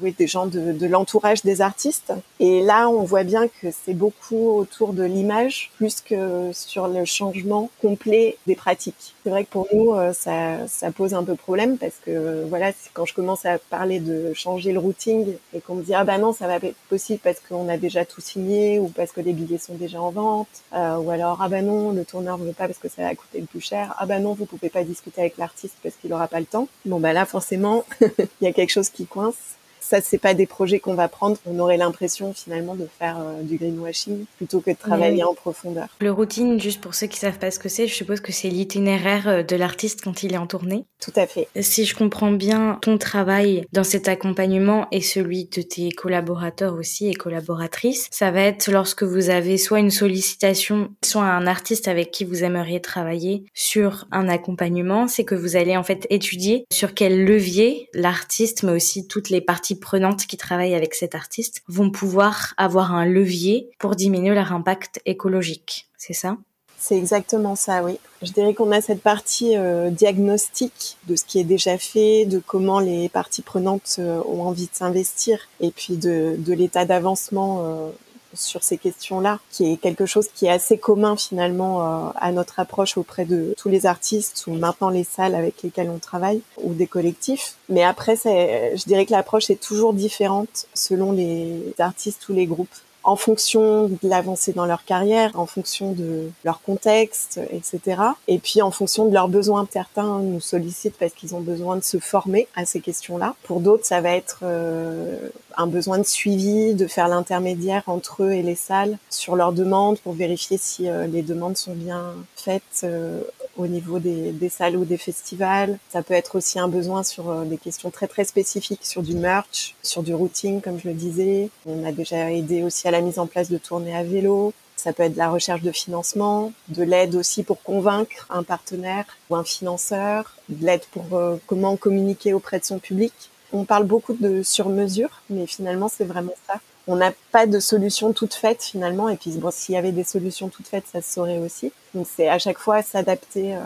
oui, 0.00 0.14
des 0.18 0.26
gens 0.26 0.46
de, 0.46 0.72
de 0.72 0.86
l'entourage 0.86 1.42
des 1.42 1.60
artistes. 1.60 2.12
Et 2.40 2.62
là, 2.62 2.88
on 2.88 3.04
voit 3.04 3.24
bien 3.24 3.48
que 3.48 3.68
c'est 3.70 3.94
beaucoup 3.94 4.50
autour 4.50 4.92
de 4.92 5.04
l'image 5.04 5.70
plus 5.76 6.00
que 6.00 6.50
sur 6.52 6.88
le 6.88 7.04
changement 7.04 7.70
complet 7.80 8.36
des 8.46 8.56
pratiques. 8.56 9.15
C'est 9.26 9.30
vrai 9.30 9.44
que 9.44 9.50
pour 9.50 9.66
nous, 9.74 9.92
euh, 9.92 10.12
ça, 10.12 10.92
pose 10.92 11.12
un 11.12 11.24
peu 11.24 11.34
problème 11.34 11.78
parce 11.78 11.96
que 11.96 12.44
voilà, 12.44 12.70
quand 12.94 13.06
je 13.06 13.12
commence 13.12 13.44
à 13.44 13.58
parler 13.58 13.98
de 13.98 14.32
changer 14.34 14.70
le 14.70 14.78
routing 14.78 15.34
et 15.52 15.60
qu'on 15.60 15.74
me 15.74 15.82
dit 15.82 15.94
ah 15.94 16.04
bah 16.04 16.16
non, 16.16 16.32
ça 16.32 16.46
va 16.46 16.60
pas 16.60 16.68
être 16.68 16.76
possible 16.88 17.18
parce 17.24 17.40
qu'on 17.40 17.68
a 17.68 17.76
déjà 17.76 18.04
tout 18.04 18.20
signé 18.20 18.78
ou 18.78 18.86
parce 18.86 19.10
que 19.10 19.20
les 19.20 19.32
billets 19.32 19.58
sont 19.58 19.74
déjà 19.74 20.00
en 20.00 20.12
vente, 20.12 20.46
euh, 20.74 20.98
ou 20.98 21.10
alors 21.10 21.38
ah 21.42 21.48
bah 21.48 21.60
non, 21.60 21.90
le 21.90 22.04
tourneur 22.04 22.38
veut 22.38 22.52
pas 22.52 22.68
parce 22.68 22.78
que 22.78 22.88
ça 22.88 23.02
va 23.02 23.16
coûter 23.16 23.40
le 23.40 23.46
plus 23.46 23.60
cher. 23.60 23.96
Ah 23.98 24.06
bah 24.06 24.20
non, 24.20 24.32
vous 24.34 24.46
pouvez 24.46 24.68
pas 24.68 24.84
discuter 24.84 25.22
avec 25.22 25.38
l'artiste 25.38 25.74
parce 25.82 25.96
qu'il 25.96 26.12
aura 26.12 26.28
pas 26.28 26.38
le 26.38 26.46
temps. 26.46 26.68
Bon 26.84 27.00
bah 27.00 27.12
là 27.12 27.26
forcément, 27.26 27.84
il 28.00 28.28
y 28.42 28.46
a 28.46 28.52
quelque 28.52 28.70
chose 28.70 28.90
qui 28.90 29.06
coince 29.06 29.56
ça 29.86 30.00
c'est 30.00 30.18
pas 30.18 30.34
des 30.34 30.46
projets 30.46 30.80
qu'on 30.80 30.94
va 30.94 31.08
prendre. 31.08 31.36
On 31.46 31.58
aurait 31.60 31.76
l'impression 31.76 32.32
finalement 32.34 32.74
de 32.74 32.88
faire 32.98 33.18
euh, 33.18 33.42
du 33.42 33.56
greenwashing 33.56 34.24
plutôt 34.36 34.60
que 34.60 34.70
de 34.70 34.76
travailler 34.76 35.22
en 35.22 35.34
profondeur. 35.34 35.86
Le 36.00 36.10
routine, 36.10 36.60
juste 36.60 36.80
pour 36.80 36.94
ceux 36.94 37.06
qui 37.06 37.18
savent 37.18 37.38
pas 37.38 37.50
ce 37.50 37.58
que 37.58 37.68
c'est, 37.68 37.86
je 37.86 37.94
suppose 37.94 38.20
que 38.20 38.32
c'est 38.32 38.48
l'itinéraire 38.48 39.28
euh, 39.28 39.42
de 39.44 39.54
l'artiste 39.54 40.00
quand 40.02 40.24
il 40.24 40.34
est 40.34 40.38
en 40.38 40.46
tournée. 40.46 40.84
Tout 41.00 41.12
à 41.14 41.26
fait. 41.26 41.48
Si 41.60 41.84
je 41.84 41.94
comprends 41.94 42.32
bien, 42.32 42.78
ton 42.82 42.98
travail 42.98 43.64
dans 43.72 43.84
cet 43.84 44.08
accompagnement 44.08 44.88
et 44.90 45.00
celui 45.00 45.44
de 45.44 45.62
tes 45.62 45.90
collaborateurs 45.90 46.74
aussi 46.74 47.08
et 47.08 47.14
collaboratrices, 47.14 48.08
ça 48.10 48.32
va 48.32 48.40
être 48.40 48.68
lorsque 48.70 49.04
vous 49.04 49.30
avez 49.30 49.56
soit 49.56 49.78
une 49.78 49.90
sollicitation, 49.90 50.90
soit 51.04 51.22
un 51.22 51.46
artiste 51.46 51.86
avec 51.86 52.10
qui 52.10 52.24
vous 52.24 52.42
aimeriez 52.42 52.80
travailler 52.80 53.44
sur 53.54 54.06
un 54.10 54.28
accompagnement, 54.28 55.06
c'est 55.06 55.24
que 55.24 55.36
vous 55.36 55.54
allez 55.54 55.76
en 55.76 55.84
fait 55.84 56.06
étudier 56.10 56.66
sur 56.72 56.94
quel 56.94 57.24
levier 57.24 57.88
l'artiste, 57.94 58.64
mais 58.64 58.72
aussi 58.72 59.06
toutes 59.06 59.30
les 59.30 59.40
parties 59.40 59.75
prenantes 59.76 60.26
qui 60.26 60.36
travaillent 60.36 60.74
avec 60.74 60.94
cet 60.94 61.14
artiste 61.14 61.62
vont 61.68 61.90
pouvoir 61.90 62.54
avoir 62.56 62.94
un 62.94 63.06
levier 63.06 63.70
pour 63.78 63.96
diminuer 63.96 64.34
leur 64.34 64.52
impact 64.52 65.00
écologique. 65.06 65.88
C'est 65.96 66.12
ça? 66.12 66.36
C'est 66.78 66.96
exactement 66.96 67.56
ça, 67.56 67.82
oui. 67.82 67.98
Je 68.22 68.32
dirais 68.32 68.54
qu'on 68.54 68.70
a 68.70 68.80
cette 68.80 69.02
partie 69.02 69.56
euh, 69.56 69.90
diagnostique 69.90 70.96
de 71.08 71.16
ce 71.16 71.24
qui 71.24 71.40
est 71.40 71.44
déjà 71.44 71.78
fait, 71.78 72.26
de 72.26 72.38
comment 72.38 72.80
les 72.80 73.08
parties 73.08 73.42
prenantes 73.42 73.96
euh, 73.98 74.20
ont 74.28 74.42
envie 74.42 74.66
de 74.66 74.74
s'investir, 74.74 75.48
et 75.60 75.70
puis 75.70 75.96
de, 75.96 76.36
l'état 76.46 76.84
d'avancement 76.84 77.62
euh, 77.64 77.90
sur 78.36 78.62
ces 78.62 78.78
questions-là, 78.78 79.38
qui 79.50 79.72
est 79.72 79.76
quelque 79.76 80.06
chose 80.06 80.28
qui 80.34 80.46
est 80.46 80.50
assez 80.50 80.78
commun 80.78 81.16
finalement 81.16 82.12
à 82.16 82.32
notre 82.32 82.60
approche 82.60 82.96
auprès 82.96 83.24
de 83.24 83.54
tous 83.56 83.68
les 83.68 83.86
artistes 83.86 84.44
ou 84.46 84.54
maintenant 84.54 84.90
les 84.90 85.04
salles 85.04 85.34
avec 85.34 85.62
lesquelles 85.62 85.90
on 85.90 85.98
travaille 85.98 86.42
ou 86.62 86.74
des 86.74 86.86
collectifs. 86.86 87.56
Mais 87.68 87.82
après, 87.82 88.16
je 88.16 88.84
dirais 88.84 89.06
que 89.06 89.12
l'approche 89.12 89.50
est 89.50 89.60
toujours 89.60 89.92
différente 89.94 90.66
selon 90.74 91.12
les 91.12 91.74
artistes 91.78 92.28
ou 92.28 92.32
les 92.32 92.46
groupes 92.46 92.68
en 93.06 93.16
fonction 93.16 93.88
de 93.88 94.08
l'avancée 94.08 94.52
dans 94.52 94.66
leur 94.66 94.84
carrière, 94.84 95.30
en 95.34 95.46
fonction 95.46 95.92
de 95.92 96.28
leur 96.44 96.60
contexte, 96.60 97.40
etc. 97.50 98.02
Et 98.26 98.38
puis 98.38 98.62
en 98.62 98.72
fonction 98.72 99.06
de 99.06 99.14
leurs 99.14 99.28
besoins. 99.28 99.66
Certains 99.72 100.18
nous 100.18 100.40
sollicitent 100.40 100.96
parce 100.98 101.12
qu'ils 101.12 101.34
ont 101.34 101.40
besoin 101.40 101.76
de 101.76 101.84
se 101.84 101.98
former 101.98 102.48
à 102.56 102.64
ces 102.64 102.80
questions-là. 102.80 103.34
Pour 103.44 103.60
d'autres, 103.60 103.86
ça 103.86 104.00
va 104.00 104.10
être 104.10 104.40
euh, 104.42 105.28
un 105.56 105.68
besoin 105.68 105.98
de 105.98 106.04
suivi, 106.04 106.74
de 106.74 106.86
faire 106.86 107.08
l'intermédiaire 107.08 107.84
entre 107.86 108.24
eux 108.24 108.32
et 108.32 108.42
les 108.42 108.56
salles 108.56 108.98
sur 109.08 109.36
leurs 109.36 109.52
demandes 109.52 109.98
pour 110.00 110.12
vérifier 110.12 110.58
si 110.58 110.88
euh, 110.88 111.06
les 111.06 111.22
demandes 111.22 111.56
sont 111.56 111.74
bien 111.74 112.14
faites 112.34 112.82
euh, 112.84 113.20
au 113.56 113.66
niveau 113.66 113.98
des, 113.98 114.32
des, 114.32 114.48
salles 114.48 114.76
ou 114.76 114.84
des 114.84 114.96
festivals. 114.96 115.78
Ça 115.90 116.02
peut 116.02 116.14
être 116.14 116.36
aussi 116.36 116.58
un 116.58 116.68
besoin 116.68 117.02
sur 117.02 117.30
euh, 117.30 117.44
des 117.44 117.58
questions 117.58 117.90
très 117.90 118.06
très 118.06 118.24
spécifiques, 118.24 118.84
sur 118.84 119.02
du 119.02 119.14
merch, 119.14 119.74
sur 119.82 120.02
du 120.02 120.14
routing, 120.14 120.60
comme 120.60 120.78
je 120.78 120.88
le 120.88 120.94
disais. 120.94 121.50
On 121.66 121.84
a 121.84 121.92
déjà 121.92 122.30
aidé 122.32 122.62
aussi 122.62 122.86
à 122.88 122.90
la 122.90 123.00
mise 123.00 123.18
en 123.18 123.26
place 123.26 123.50
de 123.50 123.58
tournées 123.58 123.96
à 123.96 124.02
vélo. 124.02 124.52
Ça 124.76 124.92
peut 124.92 125.02
être 125.02 125.14
de 125.14 125.18
la 125.18 125.30
recherche 125.30 125.62
de 125.62 125.72
financement, 125.72 126.52
de 126.68 126.82
l'aide 126.82 127.14
aussi 127.14 127.42
pour 127.42 127.62
convaincre 127.62 128.26
un 128.30 128.42
partenaire 128.42 129.06
ou 129.30 129.36
un 129.36 129.44
financeur, 129.44 130.36
de 130.48 130.64
l'aide 130.64 130.84
pour 130.92 131.16
euh, 131.16 131.36
comment 131.46 131.76
communiquer 131.76 132.34
auprès 132.34 132.60
de 132.60 132.64
son 132.64 132.78
public. 132.78 133.12
On 133.52 133.64
parle 133.64 133.84
beaucoup 133.84 134.14
de 134.14 134.42
sur-mesure, 134.42 135.22
mais 135.30 135.46
finalement 135.46 135.88
c'est 135.88 136.04
vraiment 136.04 136.34
ça 136.46 136.60
on 136.86 136.96
n'a 136.96 137.12
pas 137.32 137.46
de 137.46 137.58
solution 137.58 138.12
toute 138.12 138.34
faite 138.34 138.62
finalement. 138.62 139.08
Et 139.08 139.16
puis 139.16 139.30
bon, 139.32 139.50
s'il 139.50 139.74
y 139.74 139.78
avait 139.78 139.92
des 139.92 140.04
solutions 140.04 140.48
toutes 140.48 140.68
faites, 140.68 140.86
ça 140.86 141.02
se 141.02 141.12
saurait 141.12 141.38
aussi. 141.38 141.72
Donc 141.94 142.06
c'est 142.14 142.28
à 142.28 142.38
chaque 142.38 142.58
fois 142.58 142.82
s'adapter 142.82 143.54
euh, 143.54 143.60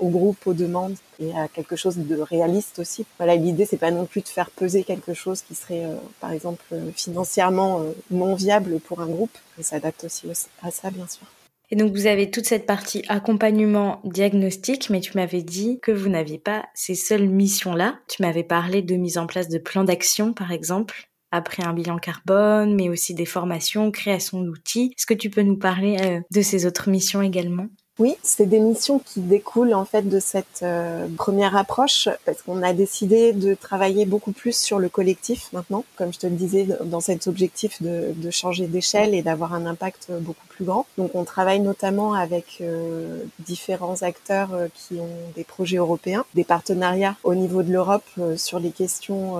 au 0.00 0.08
groupe, 0.08 0.46
aux 0.46 0.54
demandes 0.54 0.96
et 1.18 1.32
à 1.36 1.48
quelque 1.48 1.76
chose 1.76 1.96
de 1.96 2.20
réaliste 2.20 2.78
aussi. 2.78 3.06
Voilà, 3.18 3.36
l'idée 3.36 3.66
c'est 3.66 3.76
pas 3.76 3.90
non 3.90 4.06
plus 4.06 4.20
de 4.20 4.28
faire 4.28 4.50
peser 4.50 4.84
quelque 4.84 5.14
chose 5.14 5.42
qui 5.42 5.54
serait, 5.54 5.84
euh, 5.84 5.96
par 6.20 6.32
exemple, 6.32 6.62
euh, 6.72 6.90
financièrement 6.94 7.82
non 8.10 8.34
viable 8.34 8.80
pour 8.80 9.00
un 9.00 9.06
groupe. 9.06 9.36
On 9.58 9.62
s'adapte 9.62 10.04
aussi 10.04 10.26
à 10.62 10.70
ça, 10.70 10.90
bien 10.90 11.06
sûr. 11.08 11.26
Et 11.70 11.76
donc 11.76 11.92
vous 11.92 12.06
avez 12.06 12.30
toute 12.30 12.46
cette 12.46 12.64
partie 12.64 13.04
accompagnement 13.08 14.00
diagnostic, 14.04 14.88
mais 14.88 15.00
tu 15.00 15.12
m'avais 15.16 15.42
dit 15.42 15.80
que 15.80 15.92
vous 15.92 16.08
n'aviez 16.08 16.38
pas 16.38 16.64
ces 16.72 16.94
seules 16.94 17.28
missions-là. 17.28 17.98
Tu 18.08 18.22
m'avais 18.22 18.42
parlé 18.42 18.80
de 18.80 18.94
mise 18.96 19.18
en 19.18 19.26
place 19.26 19.48
de 19.48 19.58
plans 19.58 19.84
d'action, 19.84 20.32
par 20.32 20.50
exemple 20.50 21.07
après 21.30 21.64
un 21.64 21.72
bilan 21.72 21.98
carbone, 21.98 22.74
mais 22.74 22.88
aussi 22.88 23.14
des 23.14 23.26
formations, 23.26 23.90
création 23.90 24.42
d'outils. 24.42 24.92
Est-ce 24.96 25.06
que 25.06 25.14
tu 25.14 25.30
peux 25.30 25.42
nous 25.42 25.58
parler 25.58 25.96
euh, 26.00 26.20
de 26.32 26.42
ces 26.42 26.66
autres 26.66 26.90
missions 26.90 27.22
également? 27.22 27.68
Oui, 27.98 28.16
c'est 28.22 28.46
des 28.46 28.60
missions 28.60 29.00
qui 29.00 29.20
découlent 29.20 29.74
en 29.74 29.84
fait 29.84 30.02
de 30.02 30.20
cette 30.20 30.60
euh, 30.62 31.08
première 31.16 31.56
approche 31.56 32.08
parce 32.24 32.42
qu'on 32.42 32.62
a 32.62 32.72
décidé 32.72 33.32
de 33.32 33.54
travailler 33.54 34.06
beaucoup 34.06 34.30
plus 34.30 34.56
sur 34.56 34.78
le 34.78 34.88
collectif 34.88 35.48
maintenant, 35.52 35.84
comme 35.96 36.12
je 36.12 36.20
te 36.20 36.26
le 36.28 36.36
disais, 36.36 36.68
dans 36.84 37.00
cet 37.00 37.26
objectif 37.26 37.82
de, 37.82 38.12
de 38.14 38.30
changer 38.30 38.68
d'échelle 38.68 39.14
et 39.14 39.22
d'avoir 39.22 39.52
un 39.52 39.66
impact 39.66 40.12
beaucoup 40.20 40.46
plus 40.48 40.64
grand. 40.64 40.86
Donc 40.96 41.16
on 41.16 41.24
travaille 41.24 41.58
notamment 41.58 42.14
avec 42.14 42.58
euh, 42.60 43.24
différents 43.40 44.02
acteurs 44.02 44.54
euh, 44.54 44.68
qui 44.72 45.00
ont 45.00 45.32
des 45.34 45.44
projets 45.44 45.78
européens, 45.78 46.24
des 46.34 46.44
partenariats 46.44 47.16
au 47.24 47.34
niveau 47.34 47.64
de 47.64 47.72
l'Europe 47.72 48.04
sur 48.36 48.60
les 48.60 48.70
questions 48.70 49.36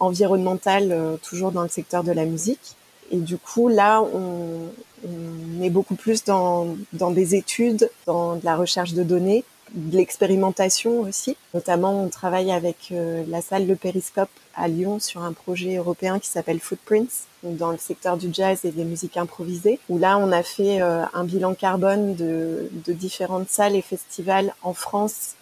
environnementales, 0.00 1.18
toujours 1.22 1.52
dans 1.52 1.62
le 1.62 1.68
secteur 1.68 2.02
de 2.02 2.12
la 2.12 2.24
musique. 2.24 2.76
Et 3.10 3.16
du 3.16 3.38
coup, 3.38 3.68
là, 3.68 4.02
on, 4.02 4.70
on 5.04 5.62
est 5.62 5.70
beaucoup 5.70 5.94
plus 5.94 6.24
dans, 6.24 6.76
dans 6.92 7.10
des 7.10 7.34
études, 7.34 7.90
dans 8.06 8.36
de 8.36 8.44
la 8.44 8.56
recherche 8.56 8.92
de 8.92 9.02
données, 9.02 9.44
de 9.74 9.96
l'expérimentation 9.96 11.00
aussi. 11.00 11.36
Notamment, 11.54 12.04
on 12.04 12.08
travaille 12.08 12.50
avec 12.50 12.88
euh, 12.92 13.24
la 13.28 13.40
salle 13.40 13.66
Le 13.66 13.76
Périscope 13.76 14.30
à 14.54 14.68
Lyon 14.68 14.98
sur 14.98 15.22
un 15.22 15.32
projet 15.32 15.76
européen 15.76 16.18
qui 16.18 16.28
s'appelle 16.28 16.60
Footprints, 16.60 17.26
dans 17.42 17.70
le 17.70 17.78
secteur 17.78 18.16
du 18.16 18.28
jazz 18.32 18.64
et 18.64 18.70
des 18.70 18.84
musiques 18.84 19.16
improvisées, 19.16 19.78
où 19.88 19.98
là, 19.98 20.18
on 20.18 20.32
a 20.32 20.42
fait 20.42 20.82
euh, 20.82 21.04
un 21.14 21.24
bilan 21.24 21.54
carbone 21.54 22.14
de, 22.14 22.68
de 22.84 22.92
différentes 22.92 23.48
salles 23.48 23.76
et 23.76 23.82
festivals 23.82 24.54
en 24.62 24.74
France, 24.74 25.34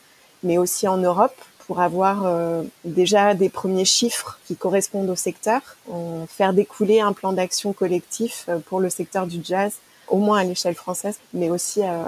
mais 0.43 0.59
aussi 0.59 0.87
en 0.87 0.99
Europe, 0.99 1.37
pour 1.69 1.81
avoir 1.81 2.25
euh, 2.25 2.63
déjà 2.87 3.35
des 3.35 3.51
premiers 3.51 3.85
chiffres 3.85 4.41
qui 4.47 4.57
correspondent 4.57 5.11
au 5.11 5.17
secteur, 5.17 5.61
faire 6.27 6.55
découler 6.55 7.01
un 7.01 7.13
plan 7.13 7.35
d'action 7.35 7.75
collectif 7.75 8.47
euh, 8.49 8.59
pour 8.59 8.81
le 8.81 8.89
secteur 8.89 9.27
du 9.27 9.41
jazz, 9.45 9.75
au 10.09 10.17
moins 10.17 10.39
à 10.39 10.45
l'échelle 10.45 10.75
française, 10.75 11.19
mais 11.35 11.51
aussi 11.51 11.83
euh, 11.83 12.05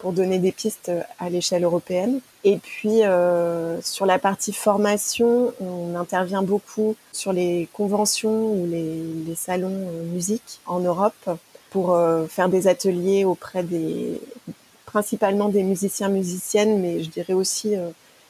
pour 0.00 0.12
donner 0.12 0.40
des 0.40 0.50
pistes 0.50 0.90
à 1.20 1.30
l'échelle 1.30 1.62
européenne. 1.62 2.18
Et 2.42 2.56
puis 2.58 3.02
sur 3.82 4.06
la 4.06 4.18
partie 4.18 4.52
formation, 4.52 5.52
on 5.60 5.96
intervient 5.96 6.42
beaucoup 6.42 6.94
sur 7.12 7.32
les 7.32 7.68
conventions 7.72 8.52
ou 8.52 8.66
les, 8.66 9.34
salons 9.36 9.90
musique 10.12 10.60
en 10.66 10.80
Europe 10.80 11.28
pour 11.70 11.96
faire 12.28 12.48
des 12.48 12.68
ateliers 12.68 13.24
auprès 13.24 13.62
des 13.64 14.20
principalement 14.86 15.48
des 15.48 15.64
musiciens 15.64 16.08
musiciennes, 16.08 16.80
mais 16.80 17.02
je 17.02 17.10
dirais 17.10 17.32
aussi 17.32 17.74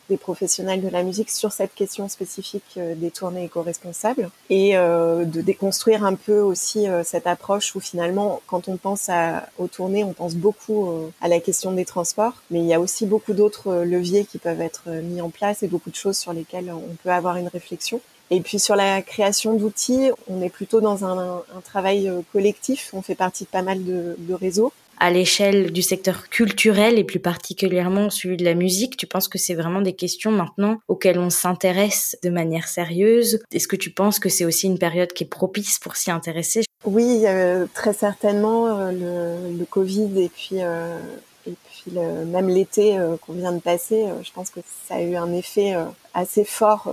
des 0.08 0.16
professionnels 0.16 0.82
de 0.82 0.88
la 0.88 1.02
musique 1.02 1.30
sur 1.30 1.52
cette 1.52 1.74
question 1.74 2.08
spécifique 2.08 2.64
euh, 2.76 2.94
des 2.94 3.10
tournées 3.10 3.44
éco-responsables 3.44 4.30
et 4.50 4.76
euh, 4.76 5.24
de 5.24 5.40
déconstruire 5.40 6.04
un 6.04 6.14
peu 6.14 6.40
aussi 6.40 6.88
euh, 6.88 7.02
cette 7.04 7.26
approche 7.26 7.74
où 7.74 7.80
finalement 7.80 8.40
quand 8.46 8.68
on 8.68 8.76
pense 8.76 9.08
à, 9.08 9.48
aux 9.58 9.66
tournées 9.66 10.04
on 10.04 10.12
pense 10.12 10.34
beaucoup 10.34 10.88
à 11.20 11.28
la 11.28 11.40
question 11.40 11.72
des 11.72 11.84
transports. 11.84 12.34
Mais 12.50 12.60
il 12.60 12.66
y 12.66 12.74
a 12.74 12.80
aussi 12.80 13.06
beaucoup 13.06 13.32
d'autres 13.32 13.84
leviers 13.84 14.24
qui 14.24 14.38
peuvent 14.38 14.60
être 14.60 14.88
mis 14.88 15.20
en 15.20 15.30
place 15.30 15.62
et 15.62 15.68
beaucoup 15.68 15.90
de 15.90 15.96
choses 15.96 16.16
sur 16.16 16.32
lesquelles 16.32 16.70
on 16.72 16.94
peut 17.02 17.10
avoir 17.10 17.36
une 17.36 17.48
réflexion. 17.48 18.00
Et 18.30 18.40
puis 18.40 18.58
sur 18.58 18.76
la 18.76 19.02
création 19.02 19.54
d'outils, 19.54 20.10
on 20.28 20.42
est 20.42 20.48
plutôt 20.48 20.80
dans 20.80 21.04
un, 21.04 21.42
un, 21.56 21.60
travail 21.64 22.10
collectif. 22.32 22.90
On 22.92 23.02
fait 23.02 23.14
partie 23.14 23.44
de 23.44 23.48
pas 23.48 23.62
mal 23.62 23.84
de, 23.84 24.16
de 24.18 24.34
réseaux 24.34 24.72
à 24.98 25.10
l'échelle 25.10 25.72
du 25.72 25.82
secteur 25.82 26.28
culturel 26.28 26.98
et 26.98 27.04
plus 27.04 27.20
particulièrement 27.20 28.10
celui 28.10 28.36
de 28.36 28.44
la 28.44 28.54
musique 28.54 28.96
Tu 28.96 29.06
penses 29.06 29.28
que 29.28 29.38
c'est 29.38 29.54
vraiment 29.54 29.80
des 29.80 29.94
questions 29.94 30.30
maintenant 30.30 30.78
auxquelles 30.88 31.18
on 31.18 31.30
s'intéresse 31.30 32.16
de 32.22 32.30
manière 32.30 32.68
sérieuse? 32.68 33.40
Est-ce 33.52 33.68
que 33.68 33.76
tu 33.76 33.90
penses 33.90 34.18
que 34.18 34.28
c'est 34.28 34.44
aussi 34.44 34.66
une 34.66 34.78
période 34.78 35.12
qui 35.12 35.24
est 35.24 35.28
propice 35.28 35.78
pour 35.78 35.96
s'y 35.96 36.10
intéresser? 36.10 36.62
Oui, 36.84 37.22
euh, 37.24 37.66
très 37.74 37.92
certainement. 37.92 38.66
Euh, 38.68 39.50
le, 39.58 39.64
Covid 39.64 40.22
et 40.22 40.28
puis, 40.28 40.62
euh, 40.62 40.98
et 41.46 41.54
puis 41.70 41.92
même 41.92 42.48
l'été 42.48 42.96
qu'on 43.20 43.32
vient 43.32 43.52
de 43.52 43.60
passer, 43.60 44.06
je 44.22 44.32
pense 44.32 44.50
que 44.50 44.60
ça 44.88 44.96
a 44.96 45.02
eu 45.02 45.16
un 45.16 45.32
effet 45.32 45.74
assez 46.14 46.44
fort. 46.44 46.92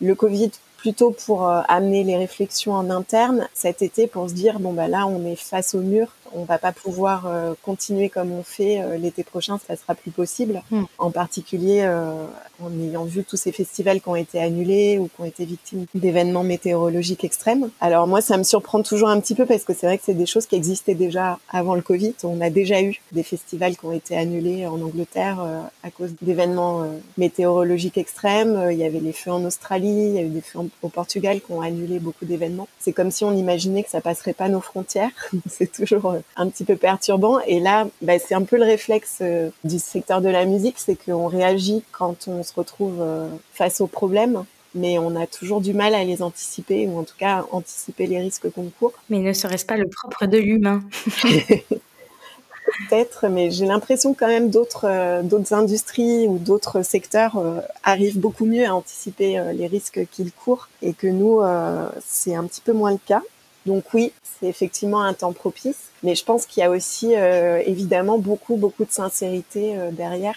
Le 0.00 0.14
Covid 0.14 0.50
plutôt 0.76 1.10
pour 1.10 1.48
amener 1.48 2.04
les 2.04 2.16
réflexions 2.16 2.72
en 2.72 2.90
interne 2.90 3.48
cet 3.54 3.82
été 3.82 4.06
pour 4.06 4.28
se 4.28 4.34
dire 4.34 4.60
bon 4.60 4.72
bah 4.72 4.88
là 4.88 5.06
on 5.06 5.24
est 5.24 5.36
face 5.36 5.74
au 5.74 5.80
mur 5.80 6.08
on 6.34 6.44
va 6.44 6.58
pas 6.58 6.72
pouvoir 6.72 7.26
euh, 7.26 7.54
continuer 7.62 8.08
comme 8.08 8.32
on 8.32 8.42
fait 8.42 8.80
euh, 8.80 8.96
l'été 8.96 9.24
prochain, 9.24 9.58
ça 9.66 9.76
sera 9.76 9.94
plus 9.94 10.10
possible. 10.10 10.62
Hmm. 10.70 10.84
En 10.98 11.10
particulier 11.10 11.80
euh, 11.82 12.26
en 12.62 12.70
ayant 12.80 13.04
vu 13.04 13.24
tous 13.24 13.36
ces 13.36 13.52
festivals 13.52 14.00
qui 14.00 14.08
ont 14.08 14.16
été 14.16 14.40
annulés 14.40 14.98
ou 14.98 15.08
qui 15.08 15.20
ont 15.20 15.24
été 15.24 15.44
victimes 15.44 15.86
d'événements 15.94 16.42
météorologiques 16.42 17.24
extrêmes. 17.24 17.70
Alors 17.80 18.06
moi, 18.06 18.20
ça 18.20 18.36
me 18.36 18.42
surprend 18.42 18.82
toujours 18.82 19.08
un 19.08 19.20
petit 19.20 19.34
peu 19.34 19.46
parce 19.46 19.64
que 19.64 19.74
c'est 19.74 19.86
vrai 19.86 19.98
que 19.98 20.04
c'est 20.04 20.14
des 20.14 20.26
choses 20.26 20.46
qui 20.46 20.56
existaient 20.56 20.94
déjà 20.94 21.38
avant 21.50 21.74
le 21.74 21.82
Covid. 21.82 22.14
On 22.24 22.40
a 22.40 22.50
déjà 22.50 22.82
eu 22.82 23.00
des 23.12 23.22
festivals 23.22 23.76
qui 23.76 23.84
ont 23.84 23.92
été 23.92 24.16
annulés 24.16 24.66
en 24.66 24.80
Angleterre 24.80 25.44
à 25.82 25.90
cause 25.90 26.12
d'événements 26.22 26.86
météorologiques 27.18 27.98
extrêmes. 27.98 28.68
Il 28.70 28.78
y 28.78 28.84
avait 28.84 29.00
les 29.00 29.12
feux 29.12 29.32
en 29.32 29.44
Australie, 29.44 30.08
il 30.08 30.14
y 30.14 30.18
a 30.18 30.22
eu 30.22 30.28
des 30.28 30.40
feux 30.40 30.58
au 30.82 30.88
Portugal 30.88 31.40
qui 31.40 31.52
ont 31.52 31.60
annulé 31.60 31.98
beaucoup 31.98 32.24
d'événements. 32.24 32.68
C'est 32.78 32.92
comme 32.92 33.10
si 33.10 33.24
on 33.24 33.32
imaginait 33.32 33.82
que 33.82 33.90
ça 33.90 34.00
passerait 34.00 34.32
pas 34.32 34.48
nos 34.48 34.60
frontières. 34.60 35.10
c'est 35.48 35.70
toujours 35.70 36.15
un 36.36 36.48
petit 36.48 36.64
peu 36.64 36.76
perturbant. 36.76 37.40
Et 37.46 37.60
là, 37.60 37.86
bah, 38.02 38.18
c'est 38.18 38.34
un 38.34 38.42
peu 38.42 38.56
le 38.56 38.64
réflexe 38.64 39.18
euh, 39.20 39.50
du 39.64 39.78
secteur 39.78 40.20
de 40.20 40.28
la 40.28 40.44
musique, 40.44 40.76
c'est 40.78 40.96
qu'on 40.96 41.26
réagit 41.26 41.82
quand 41.92 42.28
on 42.28 42.42
se 42.42 42.52
retrouve 42.54 42.98
euh, 43.00 43.28
face 43.52 43.80
aux 43.80 43.86
problèmes 43.86 44.44
mais 44.78 44.98
on 44.98 45.16
a 45.16 45.26
toujours 45.26 45.62
du 45.62 45.72
mal 45.72 45.94
à 45.94 46.04
les 46.04 46.20
anticiper, 46.20 46.86
ou 46.86 46.98
en 46.98 47.02
tout 47.02 47.14
cas 47.16 47.46
anticiper 47.50 48.06
les 48.06 48.18
risques 48.18 48.50
qu'on 48.50 48.68
court. 48.78 48.92
Mais 49.08 49.20
ne 49.20 49.32
serait-ce 49.32 49.64
pas 49.64 49.78
le 49.78 49.88
propre 49.88 50.26
de 50.26 50.36
l'humain? 50.36 50.82
Peut-être, 52.90 53.28
mais 53.28 53.50
j'ai 53.50 53.64
l'impression 53.64 54.12
quand 54.12 54.26
même 54.26 54.50
d'autres 54.50 54.84
euh, 54.86 55.22
d'autres 55.22 55.54
industries 55.54 56.28
ou 56.28 56.36
d'autres 56.36 56.82
secteurs 56.82 57.42
arrivent 57.84 58.18
beaucoup 58.18 58.44
mieux 58.44 58.66
à 58.66 58.74
anticiper 58.74 59.42
les 59.54 59.66
risques 59.66 60.06
qu'ils 60.10 60.30
courent 60.30 60.68
et 60.82 60.92
que 60.92 61.06
nous, 61.06 61.40
c'est 62.04 62.34
un 62.34 62.44
petit 62.44 62.60
peu 62.60 62.74
moins 62.74 62.90
le 62.92 62.98
cas. 63.06 63.22
Donc 63.66 63.84
oui, 63.94 64.12
c'est 64.22 64.46
effectivement 64.46 65.02
un 65.02 65.12
temps 65.12 65.32
propice, 65.32 65.90
mais 66.04 66.14
je 66.14 66.24
pense 66.24 66.46
qu'il 66.46 66.62
y 66.62 66.64
a 66.64 66.70
aussi 66.70 67.16
euh, 67.16 67.60
évidemment 67.66 68.16
beaucoup 68.16 68.56
beaucoup 68.56 68.84
de 68.84 68.92
sincérité 68.92 69.76
euh, 69.76 69.90
derrière, 69.90 70.36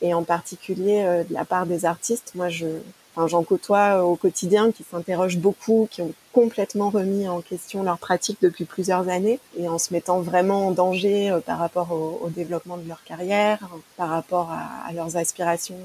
et 0.00 0.14
en 0.14 0.24
particulier 0.24 1.02
euh, 1.04 1.24
de 1.24 1.34
la 1.34 1.44
part 1.44 1.66
des 1.66 1.84
artistes. 1.84 2.32
Moi, 2.34 2.48
je 2.48 2.66
enfin, 3.14 3.28
j'en 3.28 3.42
côtoie 3.42 4.02
au 4.02 4.16
quotidien 4.16 4.72
qui 4.72 4.82
s'interrogent 4.82 5.36
beaucoup, 5.36 5.88
qui 5.90 6.00
ont 6.00 6.14
complètement 6.32 6.88
remis 6.88 7.28
en 7.28 7.42
question 7.42 7.82
leur 7.82 7.98
pratique 7.98 8.38
depuis 8.40 8.64
plusieurs 8.64 9.08
années 9.08 9.38
et 9.58 9.68
en 9.68 9.78
se 9.78 9.92
mettant 9.92 10.20
vraiment 10.20 10.68
en 10.68 10.70
danger 10.70 11.38
par 11.44 11.58
rapport 11.58 11.92
au, 11.92 12.28
développement 12.30 12.76
de 12.76 12.88
leur 12.88 13.04
carrière, 13.04 13.58
par 13.96 14.08
rapport 14.08 14.50
à 14.50 14.92
leurs 14.92 15.16
aspirations 15.16 15.76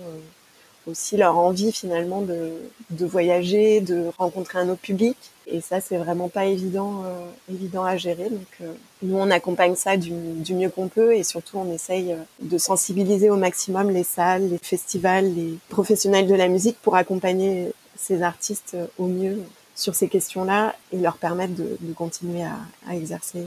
aussi 0.89 1.17
leur 1.17 1.37
envie 1.37 1.71
finalement 1.71 2.21
de, 2.21 2.51
de, 2.91 3.05
voyager, 3.05 3.81
de 3.81 4.05
rencontrer 4.17 4.59
un 4.59 4.69
autre 4.69 4.81
public. 4.81 5.17
Et 5.51 5.61
ça, 5.61 5.81
c'est 5.81 5.97
vraiment 5.97 6.29
pas 6.29 6.45
évident, 6.45 7.03
euh, 7.05 7.25
évident 7.51 7.83
à 7.83 7.97
gérer. 7.97 8.29
Donc, 8.29 8.47
euh, 8.61 8.71
nous, 9.01 9.17
on 9.17 9.31
accompagne 9.31 9.75
ça 9.75 9.97
du, 9.97 10.11
mieux 10.11 10.69
qu'on 10.69 10.87
peut 10.87 11.15
et 11.15 11.23
surtout, 11.23 11.57
on 11.57 11.71
essaye 11.71 12.13
euh, 12.13 12.17
de 12.41 12.57
sensibiliser 12.57 13.29
au 13.29 13.35
maximum 13.35 13.89
les 13.89 14.03
salles, 14.03 14.49
les 14.49 14.59
festivals, 14.59 15.33
les 15.33 15.57
professionnels 15.69 16.27
de 16.27 16.35
la 16.35 16.47
musique 16.47 16.77
pour 16.81 16.95
accompagner 16.95 17.71
ces 17.97 18.21
artistes 18.21 18.77
au 18.97 19.07
mieux 19.07 19.39
sur 19.75 19.95
ces 19.95 20.07
questions-là 20.07 20.75
et 20.91 20.97
leur 20.97 21.17
permettre 21.17 21.53
de, 21.55 21.93
continuer 21.93 22.43
à, 22.43 22.95
exercer 22.95 23.43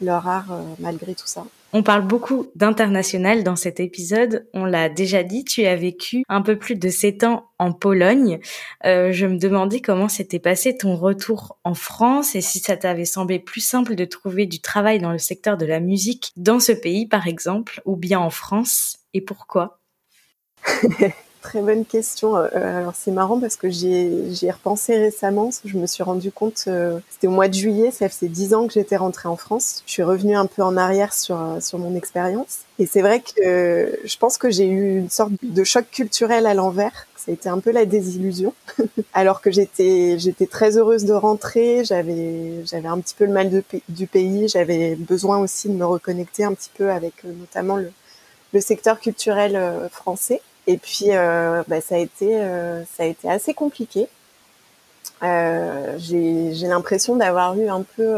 leur 0.00 0.26
art 0.28 0.60
malgré 0.78 1.14
tout 1.14 1.26
ça. 1.26 1.44
On 1.74 1.82
parle 1.82 2.06
beaucoup 2.06 2.46
d'international 2.54 3.44
dans 3.44 3.56
cet 3.56 3.78
épisode. 3.78 4.48
On 4.54 4.64
l'a 4.64 4.88
déjà 4.88 5.22
dit, 5.22 5.44
tu 5.44 5.66
as 5.66 5.76
vécu 5.76 6.24
un 6.28 6.40
peu 6.40 6.56
plus 6.58 6.76
de 6.76 6.88
sept 6.88 7.24
ans 7.24 7.50
en 7.58 7.72
Pologne. 7.72 8.40
Euh, 8.86 9.12
je 9.12 9.26
me 9.26 9.36
demandais 9.36 9.80
comment 9.80 10.08
s'était 10.08 10.38
passé 10.38 10.78
ton 10.78 10.96
retour 10.96 11.58
en 11.64 11.74
France 11.74 12.34
et 12.34 12.40
si 12.40 12.58
ça 12.58 12.78
t'avait 12.78 13.04
semblé 13.04 13.38
plus 13.38 13.60
simple 13.60 13.96
de 13.96 14.06
trouver 14.06 14.46
du 14.46 14.60
travail 14.60 14.98
dans 14.98 15.12
le 15.12 15.18
secteur 15.18 15.58
de 15.58 15.66
la 15.66 15.80
musique 15.80 16.32
dans 16.36 16.58
ce 16.58 16.72
pays, 16.72 17.06
par 17.06 17.26
exemple, 17.26 17.82
ou 17.84 17.96
bien 17.96 18.18
en 18.18 18.30
France, 18.30 19.00
et 19.12 19.20
pourquoi? 19.20 19.80
Très 21.48 21.62
bonne 21.62 21.86
question. 21.86 22.36
Euh, 22.36 22.48
alors 22.52 22.92
c'est 22.94 23.10
marrant 23.10 23.40
parce 23.40 23.56
que 23.56 23.70
j'y 23.70 23.88
ai 23.88 24.50
repensé 24.50 24.98
récemment. 24.98 25.48
Je 25.64 25.78
me 25.78 25.86
suis 25.86 26.02
rendu 26.02 26.30
compte, 26.30 26.64
euh, 26.68 26.98
c'était 27.08 27.26
au 27.26 27.30
mois 27.30 27.48
de 27.48 27.54
juillet, 27.54 27.90
ça 27.90 28.10
faisait 28.10 28.28
dix 28.28 28.52
ans 28.52 28.66
que 28.66 28.74
j'étais 28.74 28.98
rentrée 28.98 29.30
en 29.30 29.36
France. 29.36 29.82
Je 29.86 29.92
suis 29.92 30.02
revenue 30.02 30.36
un 30.36 30.44
peu 30.44 30.60
en 30.60 30.76
arrière 30.76 31.14
sur 31.14 31.40
euh, 31.40 31.58
sur 31.60 31.78
mon 31.78 31.96
expérience. 31.96 32.58
Et 32.78 32.84
c'est 32.84 33.00
vrai 33.00 33.22
que 33.22 33.98
je 34.04 34.16
pense 34.18 34.36
que 34.36 34.50
j'ai 34.50 34.66
eu 34.66 34.98
une 34.98 35.08
sorte 35.08 35.32
de 35.42 35.64
choc 35.64 35.86
culturel 35.90 36.44
à 36.44 36.52
l'envers. 36.52 37.06
Ça 37.16 37.30
a 37.30 37.32
été 37.32 37.48
un 37.48 37.60
peu 37.60 37.70
la 37.70 37.86
désillusion. 37.86 38.52
Alors 39.14 39.40
que 39.40 39.50
j'étais 39.50 40.18
j'étais 40.18 40.46
très 40.46 40.76
heureuse 40.76 41.06
de 41.06 41.14
rentrer. 41.14 41.82
J'avais 41.82 42.62
j'avais 42.66 42.88
un 42.88 43.00
petit 43.00 43.14
peu 43.14 43.24
le 43.24 43.32
mal 43.32 43.62
du 43.88 44.06
pays. 44.06 44.48
J'avais 44.48 44.96
besoin 44.96 45.38
aussi 45.38 45.70
de 45.70 45.74
me 45.74 45.86
reconnecter 45.86 46.44
un 46.44 46.52
petit 46.52 46.70
peu 46.76 46.90
avec 46.90 47.24
notamment 47.24 47.76
le 47.76 47.90
le 48.52 48.60
secteur 48.60 49.00
culturel 49.00 49.58
français. 49.90 50.42
Et 50.68 50.76
puis, 50.76 51.06
euh, 51.08 51.62
bah, 51.66 51.80
ça 51.80 51.94
a 51.94 51.98
été, 51.98 52.36
euh, 52.36 52.84
ça 52.84 53.04
a 53.04 53.06
été 53.06 53.28
assez 53.28 53.54
compliqué. 53.54 54.06
Euh, 55.22 55.96
j'ai 55.98 56.68
l'impression 56.68 57.16
d'avoir 57.16 57.58
eu 57.58 57.68
un 57.68 57.82
peu 57.82 58.14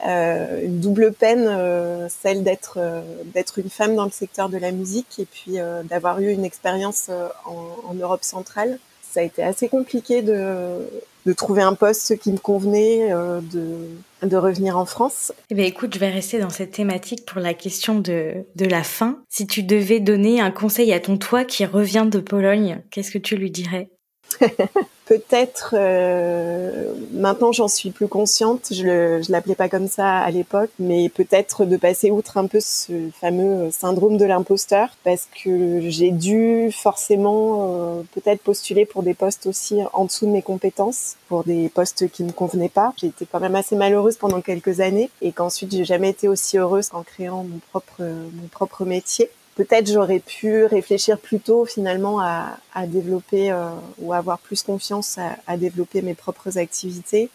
une 0.00 0.80
double 0.80 1.12
peine, 1.12 2.08
celle 2.08 2.42
d'être 2.42 2.78
d'être 3.26 3.58
une 3.58 3.68
femme 3.68 3.94
dans 3.94 4.06
le 4.06 4.10
secteur 4.10 4.48
de 4.48 4.56
la 4.56 4.72
musique 4.72 5.18
et 5.18 5.26
puis 5.26 5.58
d'avoir 5.84 6.18
eu 6.20 6.32
une 6.32 6.46
expérience 6.46 7.10
en, 7.44 7.90
en, 7.90 7.94
Europe 7.94 8.24
centrale. 8.24 8.78
Ça 9.10 9.20
a 9.20 9.22
été 9.22 9.42
assez 9.42 9.68
compliqué 9.68 10.22
de, 10.22 10.78
de 11.26 11.32
trouver 11.32 11.62
un 11.62 11.74
poste 11.74 12.18
qui 12.18 12.30
me 12.32 12.38
convenait, 12.38 13.12
euh, 13.12 13.40
de, 13.40 14.26
de 14.26 14.36
revenir 14.36 14.76
en 14.76 14.84
France. 14.84 15.32
Eh 15.50 15.54
bien, 15.54 15.64
écoute, 15.64 15.94
je 15.94 15.98
vais 15.98 16.10
rester 16.10 16.38
dans 16.38 16.50
cette 16.50 16.72
thématique 16.72 17.24
pour 17.26 17.40
la 17.40 17.54
question 17.54 17.98
de, 17.98 18.44
de 18.54 18.64
la 18.66 18.82
fin. 18.82 19.18
Si 19.28 19.46
tu 19.46 19.62
devais 19.62 20.00
donner 20.00 20.40
un 20.40 20.50
conseil 20.50 20.92
à 20.92 21.00
ton 21.00 21.16
toi 21.16 21.44
qui 21.44 21.64
revient 21.64 22.06
de 22.10 22.20
Pologne, 22.20 22.82
qu'est-ce 22.90 23.10
que 23.10 23.18
tu 23.18 23.36
lui 23.36 23.50
dirais? 23.50 23.88
peut-être 25.06 25.74
euh, 25.76 26.92
maintenant 27.12 27.50
j'en 27.52 27.68
suis 27.68 27.90
plus 27.90 28.08
consciente, 28.08 28.68
je 28.70 29.18
ne 29.18 29.32
l'appelais 29.32 29.54
pas 29.54 29.68
comme 29.68 29.88
ça 29.88 30.18
à 30.18 30.30
l'époque, 30.30 30.70
mais 30.78 31.08
peut-être 31.08 31.64
de 31.64 31.76
passer 31.76 32.10
outre 32.10 32.36
un 32.36 32.46
peu 32.46 32.60
ce 32.60 33.08
fameux 33.20 33.70
syndrome 33.70 34.16
de 34.16 34.24
l'imposteur 34.24 34.90
parce 35.04 35.26
que 35.42 35.80
j'ai 35.88 36.10
dû 36.10 36.70
forcément 36.72 37.68
euh, 37.70 38.02
peut-être 38.14 38.42
postuler 38.42 38.84
pour 38.84 39.02
des 39.02 39.14
postes 39.14 39.46
aussi 39.46 39.80
en 39.92 40.04
dessous 40.04 40.26
de 40.26 40.32
mes 40.32 40.42
compétences, 40.42 41.16
pour 41.28 41.44
des 41.44 41.68
postes 41.68 42.10
qui 42.10 42.22
ne 42.22 42.28
me 42.28 42.32
convenaient 42.32 42.68
pas. 42.68 42.92
J'ai 42.98 43.08
été 43.08 43.26
quand 43.30 43.40
même 43.40 43.54
assez 43.54 43.76
malheureuse 43.76 44.16
pendant 44.16 44.40
quelques 44.40 44.80
années 44.80 45.10
et 45.22 45.32
qu'ensuite 45.32 45.72
j'ai 45.72 45.84
jamais 45.84 46.10
été 46.10 46.28
aussi 46.28 46.58
heureuse 46.58 46.90
qu'en 46.90 47.02
créant 47.02 47.44
mon 47.44 47.60
propre 47.70 48.02
mon 48.02 48.48
propre 48.50 48.84
métier 48.84 49.30
peut-être 49.58 49.90
j'aurais 49.90 50.20
pu 50.20 50.64
réfléchir 50.66 51.18
plus 51.18 51.40
tôt 51.40 51.64
finalement 51.64 52.20
à, 52.20 52.86
développer 52.86 53.50
euh, 53.50 53.70
ou 53.98 54.12
avoir 54.12 54.38
plus 54.38 54.62
confiance 54.62 55.18
à, 55.48 55.56
développer 55.56 56.00
mes 56.00 56.14
propres 56.14 56.58
activités. 56.58 57.28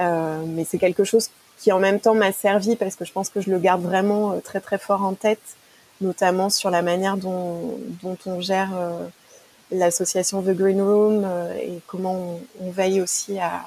Euh, 0.00 0.42
mais 0.46 0.64
c'est 0.64 0.76
quelque 0.76 1.02
chose 1.02 1.30
qui 1.58 1.72
en 1.72 1.78
même 1.78 1.98
temps 1.98 2.14
m'a 2.14 2.32
servi 2.32 2.76
parce 2.76 2.94
que 2.94 3.06
je 3.06 3.12
pense 3.12 3.30
que 3.30 3.40
je 3.40 3.50
le 3.50 3.58
garde 3.58 3.82
vraiment 3.82 4.32
euh, 4.32 4.40
très 4.40 4.60
très 4.60 4.76
fort 4.76 5.02
en 5.02 5.14
tête, 5.14 5.56
notamment 6.02 6.50
sur 6.50 6.68
la 6.70 6.82
manière 6.82 7.16
dont, 7.16 7.80
on 8.26 8.40
gère 8.42 8.72
l'association 9.70 10.42
The 10.42 10.50
Green 10.50 10.82
Room 10.82 11.26
et 11.58 11.80
comment 11.86 12.38
on, 12.60 12.70
veille 12.70 13.00
aussi 13.00 13.38
à, 13.38 13.62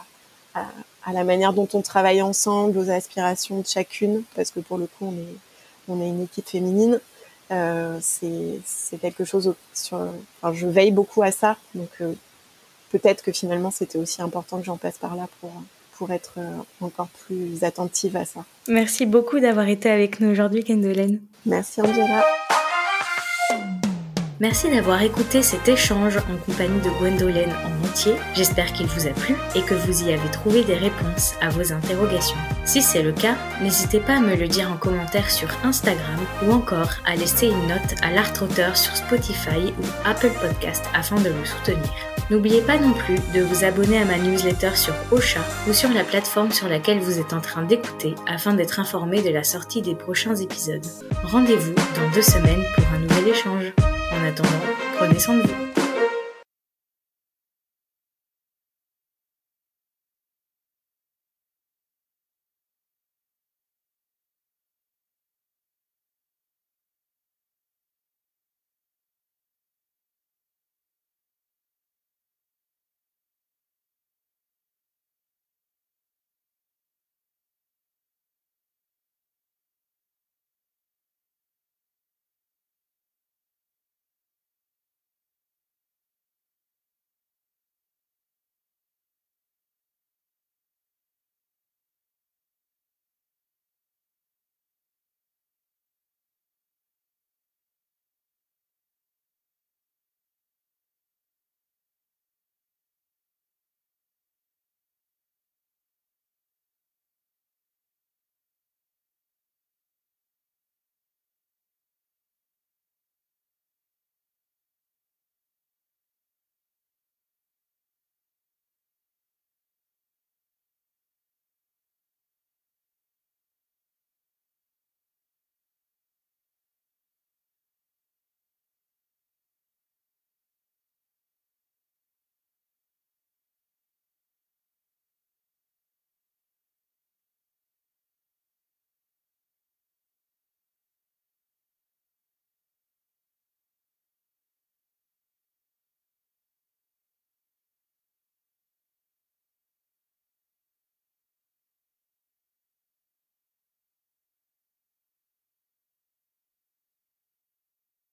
à, 0.54 0.66
à, 1.06 1.12
la 1.12 1.24
manière 1.24 1.54
dont 1.54 1.68
on 1.74 1.82
travaille 1.82 2.22
ensemble, 2.22 2.78
aux 2.78 2.90
aspirations 2.92 3.62
de 3.62 3.68
chacune, 3.68 4.24
parce 4.36 4.52
que 4.52 4.60
pour 4.60 4.78
le 4.78 4.86
coup 4.86 5.08
on 5.08 5.14
est, 5.14 5.38
on 5.88 6.02
est 6.02 6.10
une 6.10 6.24
équipe 6.24 6.48
féminine. 6.48 7.00
Euh, 7.52 7.98
c'est 8.02 8.98
quelque 9.02 9.26
chose 9.26 9.54
sur. 9.74 9.98
Enfin, 10.42 10.54
je 10.54 10.68
veille 10.68 10.92
beaucoup 10.92 11.22
à 11.24 11.32
ça, 11.32 11.58
donc 11.76 11.90
euh, 12.02 12.14
peut-être 12.92 13.24
que 13.24 13.32
finalement 13.32 13.72
c'était 13.72 13.98
aussi 13.98 14.22
important 14.22 14.60
que 14.60 14.66
j'en 14.66 14.78
passe 14.78 14.98
par 14.98 15.16
là 15.16 15.28
pour 15.40 15.52
pour 15.98 16.12
être 16.12 16.34
euh, 16.38 16.50
encore 16.82 17.10
plus 17.26 17.64
attentive 17.64 18.18
à 18.18 18.26
ça. 18.26 18.46
Merci 18.68 19.06
beaucoup 19.06 19.40
d'avoir 19.40 19.68
été 19.68 19.90
avec 19.90 20.20
nous 20.20 20.30
aujourd'hui, 20.30 20.64
Kendolène. 20.64 21.20
Merci 21.46 21.82
Angela. 21.82 22.24
Merci 24.44 24.70
d'avoir 24.70 25.02
écouté 25.02 25.42
cet 25.42 25.70
échange 25.70 26.18
en 26.18 26.36
compagnie 26.46 26.82
de 26.82 26.90
Gwendolyn 27.00 27.48
en 27.64 27.88
entier. 27.88 28.16
J'espère 28.34 28.74
qu'il 28.74 28.88
vous 28.88 29.08
a 29.08 29.12
plu 29.12 29.38
et 29.56 29.62
que 29.62 29.74
vous 29.74 30.04
y 30.04 30.12
avez 30.12 30.30
trouvé 30.32 30.66
des 30.66 30.76
réponses 30.76 31.36
à 31.40 31.48
vos 31.48 31.72
interrogations. 31.72 32.36
Si 32.66 32.82
c'est 32.82 33.04
le 33.04 33.14
cas, 33.14 33.38
n'hésitez 33.62 34.02
pas 34.02 34.18
à 34.18 34.20
me 34.20 34.36
le 34.36 34.50
dire 34.50 34.70
en 34.70 34.76
commentaire 34.76 35.32
sur 35.32 35.48
Instagram 35.64 36.20
ou 36.46 36.52
encore 36.52 36.90
à 37.06 37.16
laisser 37.16 37.48
une 37.48 37.68
note 37.68 37.96
à 38.02 38.12
l'art 38.12 38.34
auteur 38.42 38.76
sur 38.76 38.94
Spotify 38.98 39.74
ou 39.80 39.86
Apple 40.04 40.32
Podcast 40.42 40.84
afin 40.94 41.22
de 41.22 41.30
me 41.30 41.46
soutenir. 41.46 41.94
N'oubliez 42.30 42.60
pas 42.60 42.78
non 42.78 42.92
plus 42.92 43.20
de 43.34 43.40
vous 43.40 43.64
abonner 43.64 44.00
à 44.00 44.04
ma 44.04 44.18
newsletter 44.18 44.76
sur 44.76 44.94
Ocha 45.14 45.40
ou 45.70 45.74
sur 45.74 45.94
la 45.94 46.04
plateforme 46.04 46.52
sur 46.52 46.68
laquelle 46.68 47.00
vous 47.00 47.18
êtes 47.18 47.32
en 47.32 47.40
train 47.40 47.64
d'écouter 47.64 48.14
afin 48.28 48.54
d'être 48.54 48.82
informé 48.82 49.22
de 49.22 49.30
la 49.30 49.46
sortie 49.46 49.82
des 49.82 49.96
prochains 49.96 50.36
épisodes. 50.36 50.86
Rendez-vous 51.24 51.76
dans 51.76 52.12
deux 52.14 52.22
semaines 52.22 52.66
pour 52.76 52.86
un 52.94 53.00
nouvel 53.00 53.30
échange. 53.30 53.72
En 54.24 54.28
attendant, 54.28 54.50
prenez 54.96 55.20
soin 55.20 55.36
de 55.36 55.42
vous. 55.42 55.83